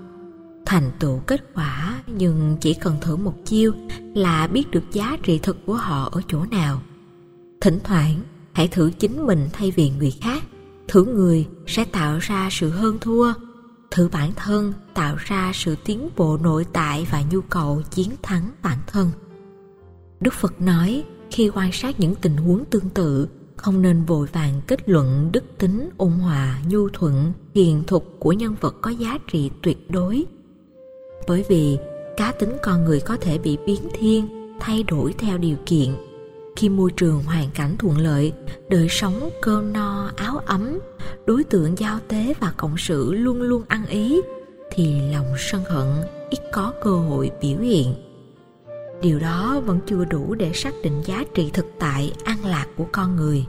Thành 0.66 0.90
tựu 0.98 1.18
kết 1.18 1.40
quả 1.54 2.02
nhưng 2.06 2.56
chỉ 2.60 2.74
cần 2.74 2.96
thử 3.00 3.16
một 3.16 3.34
chiêu 3.44 3.72
là 4.14 4.46
biết 4.46 4.70
được 4.70 4.82
giá 4.92 5.16
trị 5.22 5.38
thực 5.38 5.66
của 5.66 5.74
họ 5.74 6.08
ở 6.12 6.20
chỗ 6.28 6.44
nào 6.50 6.80
thỉnh 7.60 7.78
thoảng, 7.84 8.20
hãy 8.52 8.68
thử 8.68 8.90
chính 8.98 9.26
mình 9.26 9.48
thay 9.52 9.70
vì 9.70 9.90
người 9.90 10.10
khác. 10.20 10.42
Thử 10.88 11.04
người 11.04 11.46
sẽ 11.66 11.84
tạo 11.84 12.18
ra 12.18 12.48
sự 12.50 12.70
hơn 12.70 12.98
thua. 13.00 13.32
Thử 13.90 14.08
bản 14.12 14.32
thân 14.36 14.72
tạo 14.94 15.16
ra 15.18 15.50
sự 15.54 15.76
tiến 15.84 16.08
bộ 16.16 16.38
nội 16.42 16.66
tại 16.72 17.06
và 17.10 17.22
nhu 17.30 17.40
cầu 17.40 17.82
chiến 17.90 18.10
thắng 18.22 18.50
bản 18.62 18.78
thân. 18.86 19.10
Đức 20.20 20.34
phật 20.34 20.60
nói, 20.60 21.04
khi 21.30 21.50
quan 21.54 21.72
sát 21.72 22.00
những 22.00 22.14
tình 22.14 22.36
huống 22.36 22.64
tương 22.64 22.88
tự, 22.88 23.28
không 23.56 23.82
nên 23.82 24.04
vội 24.04 24.26
vàng 24.32 24.60
kết 24.66 24.88
luận 24.88 25.30
đức 25.32 25.44
tính, 25.58 25.90
ôn 25.96 26.10
hòa, 26.10 26.58
nhu 26.68 26.88
thuận, 26.88 27.32
hiền 27.54 27.82
thục 27.86 28.16
của 28.18 28.32
nhân 28.32 28.54
vật 28.60 28.76
có 28.80 28.90
giá 28.90 29.18
trị 29.32 29.50
tuyệt 29.62 29.90
đối. 29.90 30.24
Bởi 31.28 31.44
vì 31.48 31.78
cá 32.16 32.32
tính 32.32 32.56
con 32.62 32.84
người 32.84 33.00
có 33.00 33.16
thể 33.20 33.38
bị 33.38 33.58
biến 33.66 33.80
thiên, 33.92 34.28
thay 34.60 34.82
đổi 34.82 35.14
theo 35.18 35.38
điều 35.38 35.56
kiện 35.66 35.94
khi 36.58 36.68
môi 36.68 36.90
trường 36.90 37.22
hoàn 37.22 37.50
cảnh 37.54 37.76
thuận 37.78 37.98
lợi, 37.98 38.32
đời 38.68 38.86
sống 38.90 39.30
cơm 39.42 39.72
no, 39.72 40.10
áo 40.16 40.38
ấm, 40.46 40.78
đối 41.26 41.44
tượng 41.44 41.78
giao 41.78 41.98
tế 42.08 42.34
và 42.40 42.52
cộng 42.56 42.76
sự 42.78 43.14
luôn 43.14 43.42
luôn 43.42 43.62
ăn 43.68 43.86
ý, 43.86 44.20
thì 44.70 45.00
lòng 45.12 45.26
sân 45.38 45.64
hận 45.64 45.86
ít 46.30 46.38
có 46.52 46.72
cơ 46.82 46.90
hội 46.90 47.30
biểu 47.40 47.58
hiện. 47.58 47.94
Điều 49.02 49.18
đó 49.18 49.60
vẫn 49.66 49.80
chưa 49.86 50.04
đủ 50.04 50.34
để 50.34 50.52
xác 50.54 50.74
định 50.82 51.02
giá 51.04 51.24
trị 51.34 51.50
thực 51.52 51.66
tại 51.78 52.12
an 52.24 52.44
lạc 52.44 52.66
của 52.76 52.86
con 52.92 53.16
người. 53.16 53.46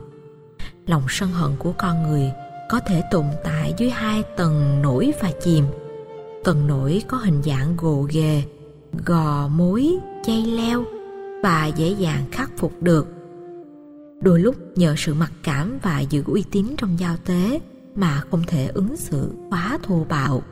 Lòng 0.86 1.02
sân 1.08 1.28
hận 1.28 1.50
của 1.58 1.72
con 1.78 2.02
người 2.02 2.32
có 2.68 2.80
thể 2.86 3.02
tồn 3.10 3.24
tại 3.44 3.74
dưới 3.76 3.90
hai 3.90 4.22
tầng 4.36 4.82
nổi 4.82 5.12
và 5.22 5.30
chìm. 5.42 5.64
Tầng 6.44 6.66
nổi 6.66 7.02
có 7.08 7.16
hình 7.16 7.42
dạng 7.42 7.76
gồ 7.76 8.06
ghề, 8.10 8.42
gò 9.06 9.48
mối, 9.48 9.98
chay 10.24 10.42
leo 10.46 10.84
và 11.42 11.66
dễ 11.66 11.90
dàng 11.90 12.24
khắc 12.32 12.50
phục 12.56 12.82
được. 12.82 13.06
Đôi 14.22 14.40
lúc 14.40 14.56
nhờ 14.76 14.94
sự 14.98 15.14
mặc 15.14 15.32
cảm 15.42 15.78
và 15.82 16.00
giữ 16.00 16.22
uy 16.26 16.44
tín 16.50 16.66
trong 16.76 16.98
giao 16.98 17.16
tế 17.16 17.60
mà 17.94 18.22
không 18.30 18.42
thể 18.46 18.66
ứng 18.66 18.96
xử 18.96 19.30
quá 19.50 19.78
thô 19.82 20.06
bạo. 20.08 20.42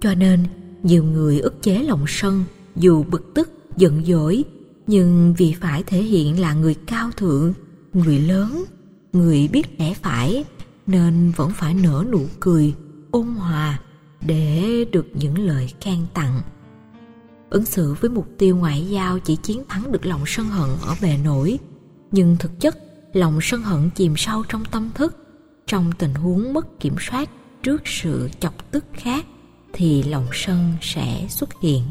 Cho 0.00 0.14
nên, 0.14 0.44
nhiều 0.82 1.04
người 1.04 1.40
ức 1.40 1.62
chế 1.62 1.82
lòng 1.82 2.04
sân 2.06 2.44
dù 2.76 3.04
bực 3.10 3.34
tức, 3.34 3.50
giận 3.76 4.04
dỗi, 4.04 4.44
nhưng 4.86 5.34
vì 5.38 5.54
phải 5.60 5.82
thể 5.82 6.02
hiện 6.02 6.40
là 6.40 6.54
người 6.54 6.74
cao 6.74 7.10
thượng, 7.16 7.52
người 7.92 8.18
lớn, 8.18 8.64
người 9.12 9.48
biết 9.52 9.80
lẽ 9.80 9.94
phải 9.94 10.44
nên 10.86 11.32
vẫn 11.36 11.50
phải 11.54 11.74
nở 11.74 12.04
nụ 12.12 12.22
cười 12.40 12.74
ôn 13.10 13.26
hòa 13.26 13.80
để 14.26 14.84
được 14.92 15.06
những 15.14 15.38
lời 15.38 15.72
khen 15.80 15.98
tặng 16.14 16.40
ứng 17.50 17.64
xử 17.64 17.94
với 18.00 18.10
mục 18.10 18.28
tiêu 18.38 18.56
ngoại 18.56 18.86
giao 18.88 19.18
chỉ 19.18 19.36
chiến 19.36 19.62
thắng 19.68 19.92
được 19.92 20.06
lòng 20.06 20.22
sân 20.26 20.46
hận 20.46 20.70
ở 20.86 20.94
bề 21.02 21.16
nổi. 21.24 21.58
Nhưng 22.10 22.36
thực 22.36 22.60
chất, 22.60 22.78
lòng 23.12 23.38
sân 23.42 23.62
hận 23.62 23.90
chìm 23.94 24.14
sâu 24.16 24.44
trong 24.48 24.64
tâm 24.64 24.90
thức. 24.94 25.16
Trong 25.66 25.92
tình 25.98 26.14
huống 26.14 26.52
mất 26.52 26.80
kiểm 26.80 26.94
soát 27.00 27.30
trước 27.62 27.82
sự 27.84 28.28
chọc 28.40 28.70
tức 28.70 28.84
khác, 28.92 29.26
thì 29.72 30.02
lòng 30.02 30.26
sân 30.32 30.74
sẽ 30.80 31.26
xuất 31.30 31.50
hiện. 31.62 31.82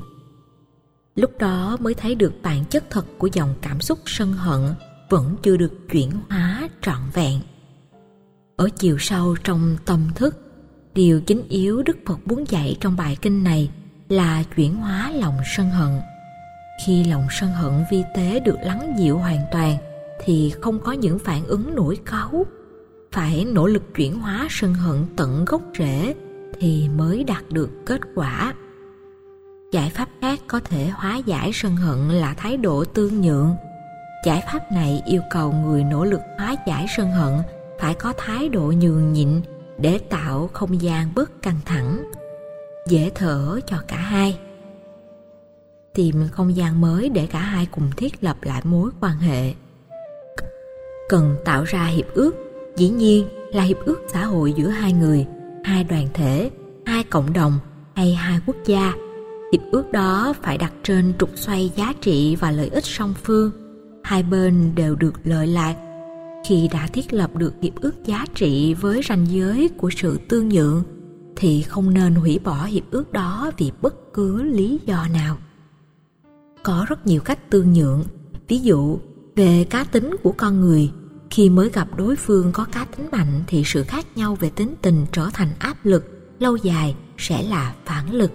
Lúc 1.15 1.31
đó 1.39 1.77
mới 1.79 1.93
thấy 1.93 2.15
được 2.15 2.33
bản 2.43 2.65
chất 2.65 2.83
thật 2.89 3.05
của 3.17 3.29
dòng 3.33 3.55
cảm 3.61 3.81
xúc 3.81 3.99
sân 4.05 4.33
hận 4.33 4.61
vẫn 5.09 5.35
chưa 5.43 5.57
được 5.57 5.73
chuyển 5.91 6.11
hóa 6.29 6.69
trọn 6.81 6.99
vẹn. 7.13 7.41
Ở 8.55 8.69
chiều 8.69 8.97
sâu 8.99 9.35
trong 9.43 9.77
tâm 9.85 10.01
thức, 10.15 10.35
điều 10.93 11.21
chính 11.21 11.47
yếu 11.49 11.83
đức 11.83 11.97
phật 12.05 12.27
muốn 12.27 12.45
dạy 12.47 12.77
trong 12.79 12.97
bài 12.97 13.17
kinh 13.21 13.43
này 13.43 13.69
là 14.09 14.43
chuyển 14.55 14.75
hóa 14.75 15.11
lòng 15.11 15.37
sân 15.45 15.69
hận. 15.69 16.01
Khi 16.85 17.03
lòng 17.03 17.27
sân 17.31 17.51
hận 17.51 17.71
vi 17.91 18.03
tế 18.15 18.39
được 18.39 18.57
lắng 18.61 18.95
dịu 18.99 19.17
hoàn 19.17 19.45
toàn, 19.51 19.77
thì 20.23 20.53
không 20.61 20.79
có 20.79 20.91
những 20.91 21.19
phản 21.19 21.45
ứng 21.45 21.75
nổi 21.75 21.97
cáu. 22.05 22.45
Phải 23.11 23.45
nỗ 23.45 23.67
lực 23.67 23.83
chuyển 23.95 24.19
hóa 24.19 24.47
sân 24.49 24.73
hận 24.73 25.05
tận 25.15 25.45
gốc 25.45 25.61
rễ 25.77 26.13
thì 26.59 26.89
mới 26.89 27.23
đạt 27.23 27.43
được 27.49 27.69
kết 27.85 28.01
quả. 28.15 28.53
Giải 29.71 29.89
pháp 29.89 30.09
khác 30.21 30.39
có 30.47 30.59
thể 30.59 30.87
hóa 30.87 31.17
giải 31.17 31.51
sân 31.53 31.75
hận 31.75 32.09
là 32.09 32.33
thái 32.33 32.57
độ 32.57 32.85
tương 32.85 33.21
nhượng. 33.21 33.55
Giải 34.25 34.43
pháp 34.51 34.71
này 34.71 35.01
yêu 35.05 35.21
cầu 35.29 35.51
người 35.51 35.83
nỗ 35.83 36.05
lực 36.05 36.21
hóa 36.37 36.55
giải 36.67 36.85
sân 36.97 37.11
hận 37.11 37.33
phải 37.79 37.93
có 37.93 38.13
thái 38.17 38.49
độ 38.49 38.73
nhường 38.81 39.13
nhịn 39.13 39.41
để 39.77 39.99
tạo 40.09 40.49
không 40.53 40.81
gian 40.81 41.11
bớt 41.15 41.41
căng 41.41 41.59
thẳng 41.65 42.03
dễ 42.89 43.11
thở 43.15 43.59
cho 43.67 43.77
cả 43.87 43.97
hai. 43.97 44.39
Tìm 45.93 46.27
không 46.31 46.55
gian 46.55 46.81
mới 46.81 47.09
để 47.09 47.27
cả 47.27 47.39
hai 47.39 47.65
cùng 47.65 47.91
thiết 47.97 48.23
lập 48.23 48.37
lại 48.41 48.61
mối 48.63 48.91
quan 48.99 49.17
hệ. 49.17 49.53
Cần 51.09 51.35
tạo 51.45 51.63
ra 51.63 51.85
hiệp 51.85 52.13
ước, 52.13 52.35
dĩ 52.75 52.89
nhiên 52.89 53.27
là 53.53 53.63
hiệp 53.63 53.77
ước 53.85 54.01
xã 54.07 54.25
hội 54.25 54.53
giữa 54.57 54.67
hai 54.67 54.93
người, 54.93 55.25
hai 55.63 55.83
đoàn 55.83 56.07
thể, 56.13 56.51
hai 56.85 57.03
cộng 57.03 57.33
đồng 57.33 57.59
hay 57.95 58.13
hai 58.13 58.39
quốc 58.45 58.55
gia. 58.65 58.93
Hiệp 59.51 59.61
ước 59.71 59.91
đó 59.91 60.33
phải 60.41 60.57
đặt 60.57 60.73
trên 60.83 61.13
trục 61.19 61.29
xoay 61.35 61.71
giá 61.75 61.93
trị 62.01 62.35
và 62.35 62.51
lợi 62.51 62.69
ích 62.69 62.85
song 62.85 63.13
phương. 63.23 63.51
Hai 64.03 64.23
bên 64.23 64.75
đều 64.75 64.95
được 64.95 65.13
lợi 65.23 65.47
lạc. 65.47 65.75
Khi 66.47 66.69
đã 66.73 66.87
thiết 66.93 67.13
lập 67.13 67.35
được 67.35 67.53
hiệp 67.61 67.81
ước 67.81 68.05
giá 68.05 68.25
trị 68.35 68.73
với 68.73 69.01
ranh 69.09 69.25
giới 69.29 69.69
của 69.77 69.89
sự 69.95 70.19
tương 70.29 70.49
nhượng 70.49 70.83
thì 71.39 71.61
không 71.61 71.93
nên 71.93 72.15
hủy 72.15 72.39
bỏ 72.43 72.65
hiệp 72.65 72.83
ước 72.91 73.11
đó 73.11 73.51
vì 73.57 73.71
bất 73.81 74.13
cứ 74.13 74.43
lý 74.43 74.79
do 74.85 75.07
nào. 75.13 75.37
Có 76.63 76.85
rất 76.89 77.07
nhiều 77.07 77.21
cách 77.21 77.49
tương 77.49 77.73
nhượng. 77.73 78.03
Ví 78.47 78.59
dụ, 78.59 78.99
về 79.35 79.65
cá 79.69 79.83
tính 79.83 80.15
của 80.23 80.33
con 80.37 80.61
người, 80.61 80.91
khi 81.29 81.49
mới 81.49 81.69
gặp 81.69 81.87
đối 81.97 82.15
phương 82.15 82.51
có 82.51 82.65
cá 82.65 82.85
tính 82.85 83.07
mạnh 83.11 83.43
thì 83.47 83.63
sự 83.65 83.83
khác 83.83 84.17
nhau 84.17 84.35
về 84.35 84.49
tính 84.49 84.75
tình 84.81 85.05
trở 85.11 85.29
thành 85.33 85.49
áp 85.59 85.77
lực, 85.83 86.35
lâu 86.39 86.55
dài 86.55 86.95
sẽ 87.17 87.43
là 87.43 87.75
phản 87.85 88.13
lực. 88.13 88.31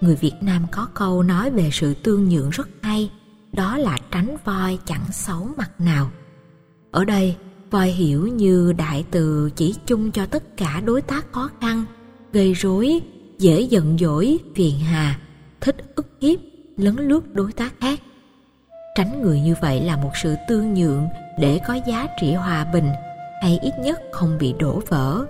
Người 0.00 0.16
việt 0.16 0.34
nam 0.40 0.66
có 0.72 0.88
câu 0.94 1.22
nói 1.22 1.50
về 1.50 1.70
sự 1.72 1.94
tương 1.94 2.28
nhượng 2.28 2.50
rất 2.50 2.68
hay, 2.82 3.10
đó 3.52 3.76
là 3.76 3.98
tránh 4.10 4.36
voi 4.44 4.78
chẳng 4.84 5.12
xấu 5.12 5.48
mặt 5.56 5.80
nào. 5.80 6.10
Ở 6.90 7.04
đây, 7.04 7.36
voi 7.70 7.88
hiểu 7.88 8.26
như 8.26 8.72
đại 8.72 9.04
từ 9.10 9.50
chỉ 9.56 9.74
chung 9.86 10.10
cho 10.10 10.26
tất 10.26 10.56
cả 10.56 10.82
đối 10.86 11.02
tác 11.02 11.32
khó 11.32 11.50
khăn 11.60 11.84
gây 12.32 12.52
rối, 12.52 13.00
dễ 13.38 13.60
giận 13.60 13.98
dỗi, 13.98 14.38
phiền 14.54 14.78
hà, 14.78 15.18
thích 15.60 15.76
ức 15.94 16.06
hiếp, 16.20 16.38
lấn 16.76 16.96
lướt 16.96 17.34
đối 17.34 17.52
tác 17.52 17.72
khác. 17.80 18.00
Tránh 18.94 19.22
người 19.22 19.40
như 19.40 19.54
vậy 19.62 19.80
là 19.80 19.96
một 19.96 20.10
sự 20.22 20.34
tương 20.48 20.74
nhượng 20.74 21.08
để 21.38 21.60
có 21.68 21.74
giá 21.86 22.06
trị 22.20 22.32
hòa 22.32 22.64
bình, 22.72 22.88
hay 23.42 23.58
ít 23.62 23.72
nhất 23.80 24.00
không 24.12 24.38
bị 24.40 24.54
đổ 24.58 24.82
vỡ. 24.88 25.26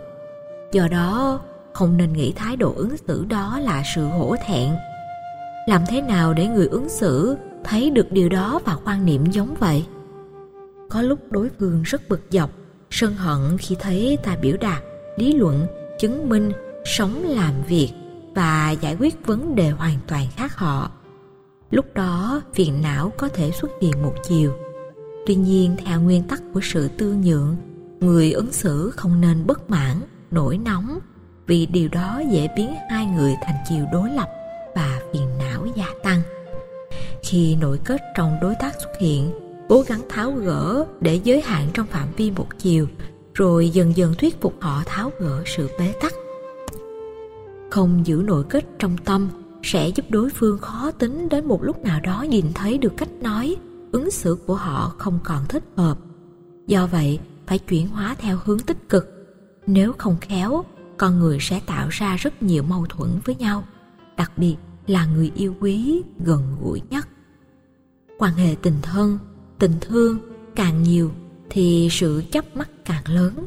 Do 0.72 0.88
đó, 0.88 1.40
không 1.72 1.96
nên 1.96 2.12
nghĩ 2.12 2.32
thái 2.36 2.56
độ 2.56 2.72
ứng 2.76 2.96
xử 3.08 3.24
đó 3.24 3.58
là 3.58 3.82
sự 3.94 4.06
hổ 4.06 4.36
thẹn. 4.46 4.70
Làm 5.66 5.82
thế 5.88 6.02
nào 6.02 6.34
để 6.34 6.46
người 6.46 6.66
ứng 6.66 6.88
xử 6.88 7.36
thấy 7.64 7.90
được 7.90 8.12
điều 8.12 8.28
đó 8.28 8.60
và 8.64 8.76
quan 8.84 9.06
niệm 9.06 9.26
giống 9.26 9.54
vậy? 9.58 9.84
Có 10.88 11.02
lúc 11.02 11.18
đối 11.30 11.48
phương 11.58 11.82
rất 11.82 12.08
bực 12.08 12.20
dọc, 12.30 12.50
sân 12.90 13.14
hận 13.14 13.58
khi 13.58 13.76
thấy 13.80 14.18
ta 14.22 14.36
biểu 14.42 14.56
đạt 14.60 14.82
lý 15.16 15.32
luận, 15.32 15.66
chứng 15.98 16.28
minh 16.28 16.52
sống 16.84 17.24
làm 17.24 17.62
việc 17.68 17.90
và 18.34 18.70
giải 18.70 18.96
quyết 19.00 19.26
vấn 19.26 19.54
đề 19.54 19.70
hoàn 19.70 19.98
toàn 20.06 20.26
khác 20.36 20.56
họ. 20.56 20.90
Lúc 21.70 21.94
đó, 21.94 22.42
phiền 22.54 22.82
não 22.82 23.12
có 23.16 23.28
thể 23.28 23.50
xuất 23.50 23.70
hiện 23.80 24.02
một 24.02 24.14
chiều. 24.28 24.52
Tuy 25.26 25.34
nhiên, 25.34 25.76
theo 25.84 26.00
nguyên 26.00 26.22
tắc 26.22 26.42
của 26.54 26.60
sự 26.62 26.88
tương 26.88 27.20
nhượng, 27.20 27.56
người 28.00 28.32
ứng 28.32 28.52
xử 28.52 28.90
không 28.90 29.20
nên 29.20 29.46
bất 29.46 29.70
mãn, 29.70 30.00
nổi 30.30 30.58
nóng, 30.58 30.98
vì 31.46 31.66
điều 31.66 31.88
đó 31.88 32.22
dễ 32.30 32.48
biến 32.56 32.74
hai 32.90 33.06
người 33.06 33.34
thành 33.42 33.56
chiều 33.68 33.84
đối 33.92 34.10
lập 34.10 34.28
và 34.74 35.00
phiền 35.12 35.28
não 35.38 35.66
gia 35.76 35.86
tăng. 36.02 36.22
Khi 37.22 37.56
nội 37.56 37.80
kết 37.84 38.00
trong 38.16 38.38
đối 38.40 38.54
tác 38.54 38.74
xuất 38.80 38.90
hiện, 39.00 39.30
cố 39.68 39.84
gắng 39.86 40.02
tháo 40.08 40.32
gỡ 40.32 40.84
để 41.00 41.20
giới 41.24 41.40
hạn 41.40 41.68
trong 41.74 41.86
phạm 41.86 42.08
vi 42.16 42.30
một 42.30 42.46
chiều, 42.58 42.86
rồi 43.34 43.70
dần 43.70 43.96
dần 43.96 44.14
thuyết 44.14 44.40
phục 44.40 44.54
họ 44.60 44.82
tháo 44.86 45.10
gỡ 45.18 45.42
sự 45.46 45.68
bế 45.78 45.92
tắc 46.02 46.12
không 47.70 48.06
giữ 48.06 48.22
nội 48.26 48.44
kết 48.48 48.64
trong 48.78 48.96
tâm, 49.04 49.28
sẽ 49.62 49.88
giúp 49.88 50.06
đối 50.08 50.30
phương 50.30 50.58
khó 50.58 50.90
tính 50.90 51.28
đến 51.28 51.46
một 51.46 51.62
lúc 51.62 51.84
nào 51.84 52.00
đó 52.00 52.22
nhìn 52.22 52.46
thấy 52.54 52.78
được 52.78 52.92
cách 52.96 53.12
nói, 53.20 53.56
ứng 53.92 54.10
xử 54.10 54.38
của 54.46 54.54
họ 54.54 54.94
không 54.98 55.18
còn 55.24 55.44
thích 55.48 55.64
hợp. 55.76 55.98
Do 56.66 56.86
vậy, 56.86 57.18
phải 57.46 57.58
chuyển 57.58 57.88
hóa 57.88 58.16
theo 58.18 58.38
hướng 58.44 58.58
tích 58.58 58.88
cực. 58.88 59.06
Nếu 59.66 59.92
không 59.98 60.16
khéo, 60.20 60.64
con 60.96 61.18
người 61.18 61.38
sẽ 61.40 61.60
tạo 61.66 61.88
ra 61.90 62.16
rất 62.16 62.42
nhiều 62.42 62.62
mâu 62.62 62.86
thuẫn 62.86 63.10
với 63.24 63.34
nhau, 63.34 63.64
đặc 64.16 64.32
biệt 64.36 64.56
là 64.86 65.06
người 65.06 65.32
yêu 65.34 65.54
quý 65.60 66.02
gần 66.18 66.56
gũi 66.62 66.82
nhất. 66.90 67.08
Quan 68.18 68.34
hệ 68.34 68.56
tình 68.62 68.76
thân, 68.82 69.18
tình 69.58 69.72
thương 69.80 70.18
càng 70.56 70.82
nhiều 70.82 71.10
thì 71.50 71.88
sự 71.90 72.22
chấp 72.32 72.56
mắc 72.56 72.70
càng 72.84 73.08
lớn. 73.08 73.46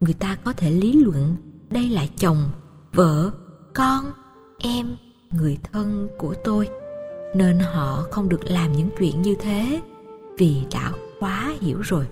Người 0.00 0.14
ta 0.14 0.36
có 0.44 0.52
thể 0.52 0.70
lý 0.70 0.92
luận 0.92 1.36
đây 1.70 1.88
là 1.88 2.06
chồng, 2.16 2.50
vợ 2.92 3.30
con, 3.74 4.04
em, 4.58 4.96
người 5.30 5.58
thân 5.72 6.08
của 6.18 6.34
tôi. 6.44 6.68
Nên 7.34 7.58
họ 7.58 8.04
không 8.10 8.28
được 8.28 8.44
làm 8.44 8.72
những 8.72 8.88
chuyện 8.98 9.22
như 9.22 9.34
thế, 9.34 9.80
vì 10.38 10.56
đã 10.72 10.92
quá 11.20 11.54
hiểu 11.60 11.80
rồi. 11.80 12.06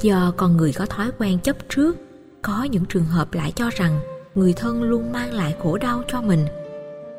Do 0.00 0.32
con 0.36 0.56
người 0.56 0.72
có 0.72 0.86
thói 0.86 1.10
quen 1.18 1.38
chấp 1.42 1.56
trước, 1.68 1.96
có 2.42 2.64
những 2.64 2.84
trường 2.84 3.04
hợp 3.04 3.34
lại 3.34 3.52
cho 3.56 3.70
rằng 3.70 4.00
người 4.34 4.52
thân 4.52 4.82
luôn 4.82 5.12
mang 5.12 5.32
lại 5.32 5.56
khổ 5.62 5.78
đau 5.78 6.02
cho 6.08 6.22
mình. 6.22 6.46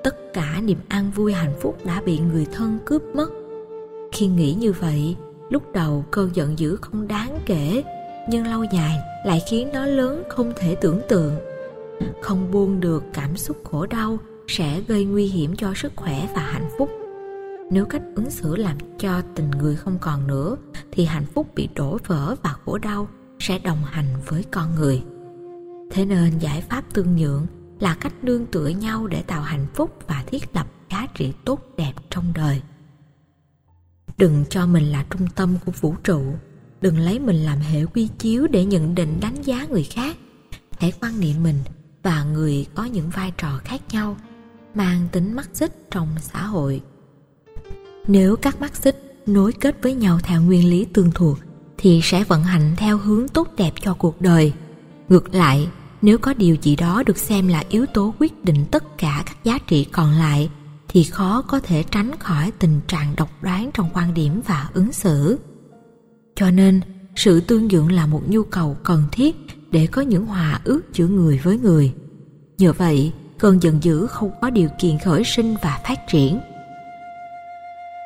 Tất 0.04 0.34
cả 0.34 0.62
niềm 0.64 0.80
an 0.88 1.12
vui 1.16 1.34
hạnh 1.34 1.54
phúc 1.62 1.78
đã 1.86 2.02
bị 2.02 2.20
người 2.20 2.48
thân 2.54 2.80
cướp 2.86 3.04
mất. 3.14 3.30
Khi 4.12 4.28
nghĩ 4.28 4.54
như 4.54 4.72
vậy, 4.72 5.16
lúc 5.50 5.64
đầu 5.74 6.06
cơn 6.12 6.30
giận 6.34 6.60
dữ 6.60 6.76
không 6.82 7.08
đáng 7.08 7.40
kể 7.46 7.84
nhưng 8.30 8.48
lâu 8.48 8.64
dài 8.64 9.00
lại 9.26 9.42
khiến 9.48 9.70
nó 9.74 9.86
lớn 9.86 10.24
không 10.30 10.54
thể 10.56 10.76
tưởng 10.82 11.02
tượng. 11.10 11.36
Không 12.22 12.52
buông 12.52 12.80
được 12.80 13.04
cảm 13.14 13.38
xúc 13.38 13.58
khổ 13.72 13.86
đau 13.86 14.18
sẽ 14.48 14.82
gây 14.82 15.06
nguy 15.06 15.26
hiểm 15.26 15.56
cho 15.56 15.74
sức 15.76 15.94
khỏe 15.96 16.28
và 16.36 16.42
hạnh 16.42 16.70
phúc. 16.78 16.90
Nếu 17.72 17.86
cách 17.86 18.02
ứng 18.16 18.30
xử 18.30 18.56
làm 18.56 18.78
cho 18.98 19.22
tình 19.36 19.52
người 19.52 19.76
không 19.76 19.98
còn 20.02 20.28
nữa, 20.28 20.56
thì 20.92 21.06
hạnh 21.06 21.26
phúc 21.26 21.48
bị 21.56 21.70
đổ 21.76 21.98
vỡ 22.08 22.36
và 22.44 22.56
khổ 22.66 22.78
đau 22.78 23.08
sẽ 23.40 23.60
đồng 23.60 23.84
hành 23.86 24.06
với 24.28 24.44
con 24.52 24.76
người. 24.76 25.04
Thế 25.92 26.06
nên 26.06 26.40
giải 26.40 26.62
pháp 26.62 26.84
tương 26.94 27.16
nhượng 27.16 27.48
là 27.80 27.98
cách 28.02 28.14
nương 28.24 28.46
tựa 28.46 28.68
nhau 28.68 29.08
để 29.08 29.22
tạo 29.22 29.42
hạnh 29.42 29.68
phúc 29.74 29.98
và 30.08 30.24
thiết 30.28 30.56
lập 30.56 30.68
giá 30.92 31.08
trị 31.16 31.34
tốt 31.46 31.62
đẹp 31.78 31.94
trong 32.10 32.34
đời. 32.36 32.62
Đừng 34.18 34.46
cho 34.50 34.66
mình 34.66 34.92
là 34.92 35.06
trung 35.10 35.28
tâm 35.36 35.56
của 35.66 35.72
vũ 35.72 35.96
trụ 36.04 36.22
đừng 36.82 36.98
lấy 36.98 37.20
mình 37.20 37.36
làm 37.36 37.60
hệ 37.60 37.86
quy 37.86 38.08
chiếu 38.20 38.48
để 38.48 38.66
nhận 38.66 38.96
định 38.96 39.20
đánh 39.20 39.42
giá 39.42 39.66
người 39.70 39.84
khác. 39.84 40.18
Hãy 40.80 40.94
quan 41.02 41.20
niệm 41.20 41.44
mình 41.44 41.60
và 42.04 42.24
người 42.24 42.66
có 42.76 42.84
những 42.86 43.10
vai 43.10 43.32
trò 43.38 43.60
khác 43.64 43.82
nhau, 43.92 44.18
mang 44.76 45.08
tính 45.12 45.34
mắc 45.34 45.50
xích 45.54 45.92
trong 45.92 46.08
xã 46.22 46.44
hội. 46.44 46.82
Nếu 48.08 48.36
các 48.36 48.62
mắt 48.62 48.76
xích 48.76 49.22
nối 49.26 49.54
kết 49.54 49.78
với 49.82 49.94
nhau 49.94 50.20
theo 50.24 50.42
nguyên 50.42 50.70
lý 50.70 50.86
tương 50.86 51.12
thuộc, 51.12 51.38
thì 51.78 52.02
sẽ 52.04 52.24
vận 52.24 52.44
hành 52.44 52.76
theo 52.78 52.98
hướng 52.98 53.28
tốt 53.28 53.48
đẹp 53.58 53.74
cho 53.82 53.94
cuộc 53.94 54.22
đời. 54.22 54.54
Ngược 55.10 55.36
lại, 55.36 55.68
nếu 56.02 56.18
có 56.18 56.34
điều 56.34 56.56
gì 56.62 56.76
đó 56.76 57.04
được 57.06 57.18
xem 57.18 57.48
là 57.48 57.64
yếu 57.70 57.86
tố 57.86 58.14
quyết 58.20 58.46
định 58.46 58.66
tất 58.72 58.98
cả 58.98 59.24
các 59.26 59.44
giá 59.44 59.58
trị 59.68 59.84
còn 59.92 60.12
lại, 60.12 60.50
thì 60.88 61.04
khó 61.04 61.42
có 61.42 61.60
thể 61.60 61.84
tránh 61.84 62.12
khỏi 62.20 62.52
tình 62.60 62.80
trạng 62.88 63.16
độc 63.16 63.30
đoán 63.42 63.70
trong 63.74 63.90
quan 63.94 64.14
điểm 64.14 64.42
và 64.48 64.70
ứng 64.74 64.92
xử 64.92 65.40
cho 66.40 66.52
nên, 66.52 66.82
sự 67.16 67.40
tương 67.40 67.70
dưỡng 67.70 67.92
là 67.92 68.06
một 68.06 68.22
nhu 68.28 68.44
cầu 68.44 68.78
cần 68.84 69.04
thiết 69.12 69.36
để 69.72 69.88
có 69.92 70.02
những 70.02 70.26
hòa 70.26 70.62
ước 70.64 70.82
giữa 70.94 71.08
người 71.08 71.40
với 71.44 71.58
người. 71.58 71.94
Nhờ 72.58 72.74
vậy, 72.74 73.14
cơn 73.38 73.64
giận 73.64 73.84
dữ 73.84 74.08
không 74.08 74.32
có 74.42 74.50
điều 74.50 74.70
kiện 74.80 75.00
khởi 75.00 75.24
sinh 75.24 75.56
và 75.64 75.80
phát 75.88 76.00
triển. 76.12 76.40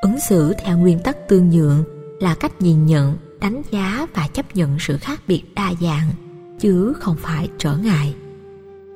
Ứng 0.02 0.20
xử 0.20 0.54
theo 0.64 0.78
nguyên 0.78 1.00
tắc 1.00 1.18
tương 1.30 1.50
nhượng 1.50 1.84
là 2.20 2.36
cách 2.36 2.62
nhìn 2.62 2.86
nhận, 2.86 3.18
đánh 3.42 3.62
giá 3.72 4.08
và 4.14 4.28
chấp 4.28 4.56
nhận 4.56 4.78
sự 4.80 4.98
khác 4.98 5.22
biệt 5.28 5.44
đa 5.56 5.74
dạng, 5.82 6.10
chứ 6.60 6.94
không 6.94 7.16
phải 7.20 7.50
trở 7.58 7.78
ngại. 7.78 8.16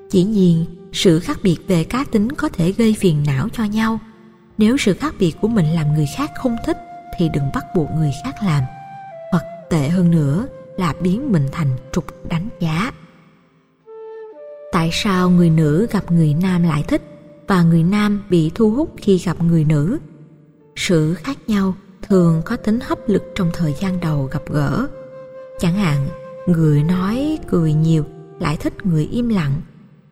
Chỉ 0.09 0.23
nhiên, 0.23 0.65
sự 0.93 1.19
khác 1.19 1.39
biệt 1.43 1.57
về 1.67 1.83
cá 1.83 2.05
tính 2.11 2.31
có 2.31 2.49
thể 2.49 2.71
gây 2.71 2.95
phiền 2.99 3.23
não 3.27 3.47
cho 3.53 3.63
nhau. 3.63 3.99
Nếu 4.57 4.77
sự 4.77 4.93
khác 4.93 5.15
biệt 5.19 5.35
của 5.41 5.47
mình 5.47 5.65
làm 5.65 5.93
người 5.93 6.07
khác 6.17 6.31
không 6.35 6.55
thích, 6.65 6.77
thì 7.17 7.29
đừng 7.33 7.51
bắt 7.53 7.65
buộc 7.75 7.87
người 7.91 8.11
khác 8.23 8.35
làm 8.43 8.63
tệ 9.69 9.89
hơn 9.89 10.11
nữa 10.11 10.47
là 10.77 10.93
biến 11.01 11.31
mình 11.31 11.47
thành 11.51 11.71
trục 11.91 12.05
đánh 12.29 12.49
giá. 12.59 12.91
Tại 14.71 14.89
sao 14.93 15.29
người 15.29 15.49
nữ 15.49 15.87
gặp 15.91 16.11
người 16.11 16.33
nam 16.41 16.63
lại 16.63 16.83
thích 16.87 17.01
và 17.47 17.63
người 17.63 17.83
nam 17.83 18.23
bị 18.29 18.51
thu 18.55 18.71
hút 18.71 18.93
khi 18.97 19.17
gặp 19.17 19.43
người 19.43 19.65
nữ? 19.65 19.97
Sự 20.75 21.13
khác 21.13 21.37
nhau 21.47 21.75
thường 22.01 22.41
có 22.45 22.55
tính 22.55 22.79
hấp 22.83 23.09
lực 23.09 23.23
trong 23.35 23.49
thời 23.53 23.73
gian 23.79 23.99
đầu 23.99 24.29
gặp 24.31 24.41
gỡ. 24.49 24.87
Chẳng 25.59 25.75
hạn, 25.75 26.07
người 26.47 26.83
nói 26.83 27.39
cười 27.47 27.73
nhiều 27.73 28.05
lại 28.39 28.57
thích 28.57 28.85
người 28.85 29.05
im 29.05 29.29
lặng, 29.29 29.61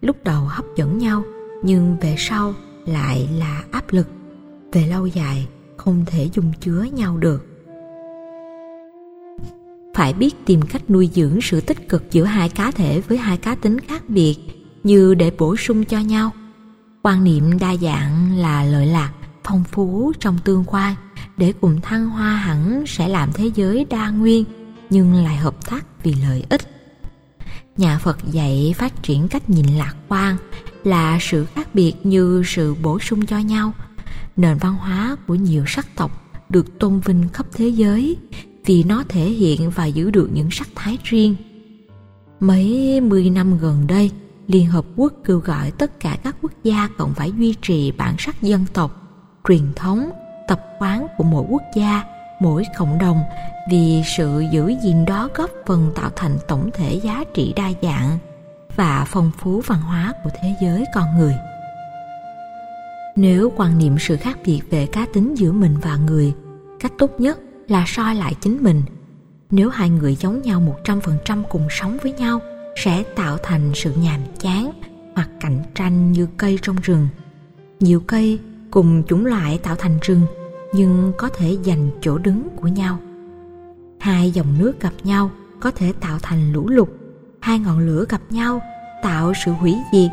lúc 0.01 0.23
đầu 0.23 0.41
hấp 0.41 0.65
dẫn 0.75 0.97
nhau, 0.97 1.23
nhưng 1.63 1.97
về 2.01 2.15
sau 2.17 2.53
lại 2.85 3.29
là 3.39 3.63
áp 3.71 3.85
lực. 3.89 4.07
Về 4.71 4.87
lâu 4.87 5.05
dài, 5.05 5.47
không 5.77 6.05
thể 6.05 6.29
dung 6.33 6.51
chứa 6.59 6.83
nhau 6.93 7.17
được 7.17 7.54
phải 9.95 10.13
biết 10.13 10.35
tìm 10.45 10.61
cách 10.61 10.89
nuôi 10.89 11.09
dưỡng 11.13 11.41
sự 11.41 11.61
tích 11.61 11.89
cực 11.89 12.11
giữa 12.11 12.23
hai 12.23 12.49
cá 12.49 12.71
thể 12.71 13.01
với 13.01 13.17
hai 13.17 13.37
cá 13.37 13.55
tính 13.55 13.79
khác 13.79 14.09
biệt, 14.09 14.35
như 14.83 15.13
để 15.13 15.31
bổ 15.37 15.55
sung 15.55 15.85
cho 15.85 15.99
nhau. 15.99 16.31
Quan 17.01 17.23
niệm 17.23 17.59
đa 17.59 17.75
dạng 17.75 18.37
là 18.37 18.63
lợi 18.63 18.87
lạc, 18.87 19.11
phong 19.43 19.63
phú 19.63 20.11
trong 20.19 20.37
tương 20.43 20.63
quan, 20.67 20.95
để 21.37 21.53
cùng 21.61 21.81
thăng 21.81 22.09
hoa 22.09 22.35
hẳn 22.35 22.83
sẽ 22.87 23.07
làm 23.07 23.29
thế 23.33 23.51
giới 23.55 23.85
đa 23.89 24.09
nguyên, 24.09 24.43
nhưng 24.89 25.13
lại 25.13 25.37
hợp 25.37 25.65
tác 25.69 26.03
vì 26.03 26.15
lợi 26.27 26.43
ích. 26.49 26.61
Nhà 27.77 27.99
phật 27.99 28.17
dạy 28.31 28.73
phát 28.77 29.03
triển 29.03 29.27
cách 29.27 29.49
nhìn 29.49 29.65
lạc 29.65 29.95
quan 30.07 30.37
là 30.83 31.17
sự 31.21 31.45
khác 31.45 31.75
biệt 31.75 31.93
như 32.03 32.43
sự 32.45 32.75
bổ 32.75 32.99
sung 32.99 33.25
cho 33.25 33.37
nhau. 33.37 33.73
Nền 34.37 34.57
văn 34.57 34.73
hóa 34.73 35.15
của 35.27 35.35
nhiều 35.35 35.63
sắc 35.67 35.95
tộc 35.95 36.11
được 36.49 36.79
tôn 36.79 36.99
vinh 36.99 37.29
khắp 37.33 37.45
thế 37.53 37.67
giới 37.67 38.17
vì 38.65 38.83
nó 38.83 39.03
thể 39.09 39.21
hiện 39.21 39.69
và 39.69 39.85
giữ 39.85 40.11
được 40.11 40.29
những 40.33 40.51
sắc 40.51 40.67
thái 40.75 40.97
riêng 41.03 41.35
mấy 42.39 43.01
mươi 43.01 43.29
năm 43.29 43.57
gần 43.61 43.87
đây 43.87 44.11
Liên 44.47 44.67
Hợp 44.67 44.85
Quốc 44.95 45.13
kêu 45.25 45.39
gọi 45.39 45.71
tất 45.71 45.99
cả 45.99 46.17
các 46.23 46.35
quốc 46.41 46.51
gia 46.63 46.89
cần 46.97 47.13
phải 47.15 47.31
duy 47.31 47.55
trì 47.61 47.91
bản 47.91 48.15
sắc 48.19 48.41
dân 48.41 48.65
tộc, 48.73 48.91
truyền 49.47 49.73
thống, 49.75 50.09
tập 50.47 50.65
quán 50.79 51.07
của 51.17 51.23
mỗi 51.23 51.45
quốc 51.49 51.61
gia, 51.75 52.03
mỗi 52.41 52.63
cộng 52.77 52.97
đồng 52.99 53.21
vì 53.69 54.03
sự 54.17 54.43
giữ 54.51 54.73
gìn 54.83 55.05
đó 55.05 55.29
góp 55.35 55.49
phần 55.65 55.91
tạo 55.95 56.09
thành 56.15 56.37
tổng 56.47 56.69
thể 56.73 56.93
giá 56.93 57.23
trị 57.33 57.53
đa 57.55 57.71
dạng 57.81 58.17
và 58.75 59.05
phong 59.07 59.31
phú 59.37 59.61
văn 59.65 59.81
hóa 59.81 60.13
của 60.23 60.29
thế 60.41 60.55
giới 60.61 60.85
con 60.93 61.05
người. 61.17 61.35
Nếu 63.15 63.51
quan 63.55 63.77
niệm 63.77 63.95
sự 63.99 64.17
khác 64.17 64.37
biệt 64.45 64.61
về 64.69 64.85
cá 64.85 65.05
tính 65.13 65.35
giữa 65.37 65.51
mình 65.51 65.77
và 65.81 65.95
người, 65.95 66.33
cách 66.79 66.91
tốt 66.97 67.11
nhất 67.17 67.39
là 67.67 67.83
soi 67.87 68.15
lại 68.15 68.35
chính 68.41 68.63
mình. 68.63 68.81
Nếu 69.51 69.69
hai 69.69 69.89
người 69.89 70.15
giống 70.15 70.41
nhau 70.41 70.61
100% 70.85 71.43
cùng 71.43 71.67
sống 71.69 71.97
với 72.03 72.13
nhau, 72.13 72.39
sẽ 72.75 73.03
tạo 73.15 73.37
thành 73.43 73.71
sự 73.75 73.93
nhàm 74.01 74.21
chán 74.39 74.71
hoặc 75.15 75.29
cạnh 75.39 75.63
tranh 75.75 76.11
như 76.11 76.27
cây 76.37 76.59
trong 76.61 76.75
rừng. 76.83 77.07
Nhiều 77.79 78.01
cây 78.07 78.39
cùng 78.71 79.03
chủng 79.07 79.25
loại 79.25 79.57
tạo 79.57 79.75
thành 79.75 79.97
rừng 80.01 80.21
nhưng 80.73 81.13
có 81.17 81.29
thể 81.29 81.57
giành 81.65 81.89
chỗ 82.01 82.17
đứng 82.17 82.47
của 82.55 82.67
nhau. 82.67 82.99
Hai 83.99 84.31
dòng 84.31 84.59
nước 84.59 84.79
gặp 84.81 84.93
nhau 85.03 85.31
có 85.59 85.71
thể 85.71 85.93
tạo 86.01 86.17
thành 86.21 86.53
lũ 86.53 86.69
lụt, 86.69 86.89
hai 87.41 87.59
ngọn 87.59 87.79
lửa 87.79 88.05
gặp 88.09 88.21
nhau 88.29 88.61
tạo 89.03 89.33
sự 89.45 89.51
hủy 89.51 89.75
diệt, 89.93 90.11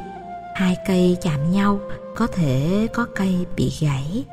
hai 0.54 0.76
cây 0.86 1.16
chạm 1.22 1.50
nhau 1.52 1.80
có 2.16 2.26
thể 2.26 2.86
có 2.94 3.06
cây 3.14 3.46
bị 3.56 3.72
gãy. 3.80 4.24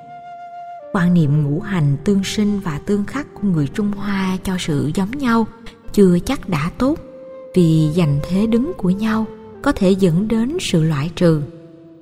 Quan 0.93 1.13
niệm 1.13 1.43
ngũ 1.43 1.59
hành 1.59 1.97
tương 2.03 2.23
sinh 2.23 2.59
và 2.59 2.79
tương 2.85 3.05
khắc 3.05 3.27
của 3.33 3.47
người 3.47 3.67
Trung 3.67 3.91
Hoa 3.91 4.37
cho 4.43 4.55
sự 4.59 4.91
giống 4.95 5.11
nhau 5.11 5.47
chưa 5.93 6.19
chắc 6.19 6.49
đã 6.49 6.71
tốt 6.77 6.99
vì 7.55 7.89
giành 7.95 8.19
thế 8.29 8.47
đứng 8.47 8.71
của 8.77 8.89
nhau 8.89 9.25
có 9.61 9.71
thể 9.71 9.91
dẫn 9.91 10.27
đến 10.27 10.57
sự 10.61 10.83
loại 10.83 11.11
trừ. 11.15 11.41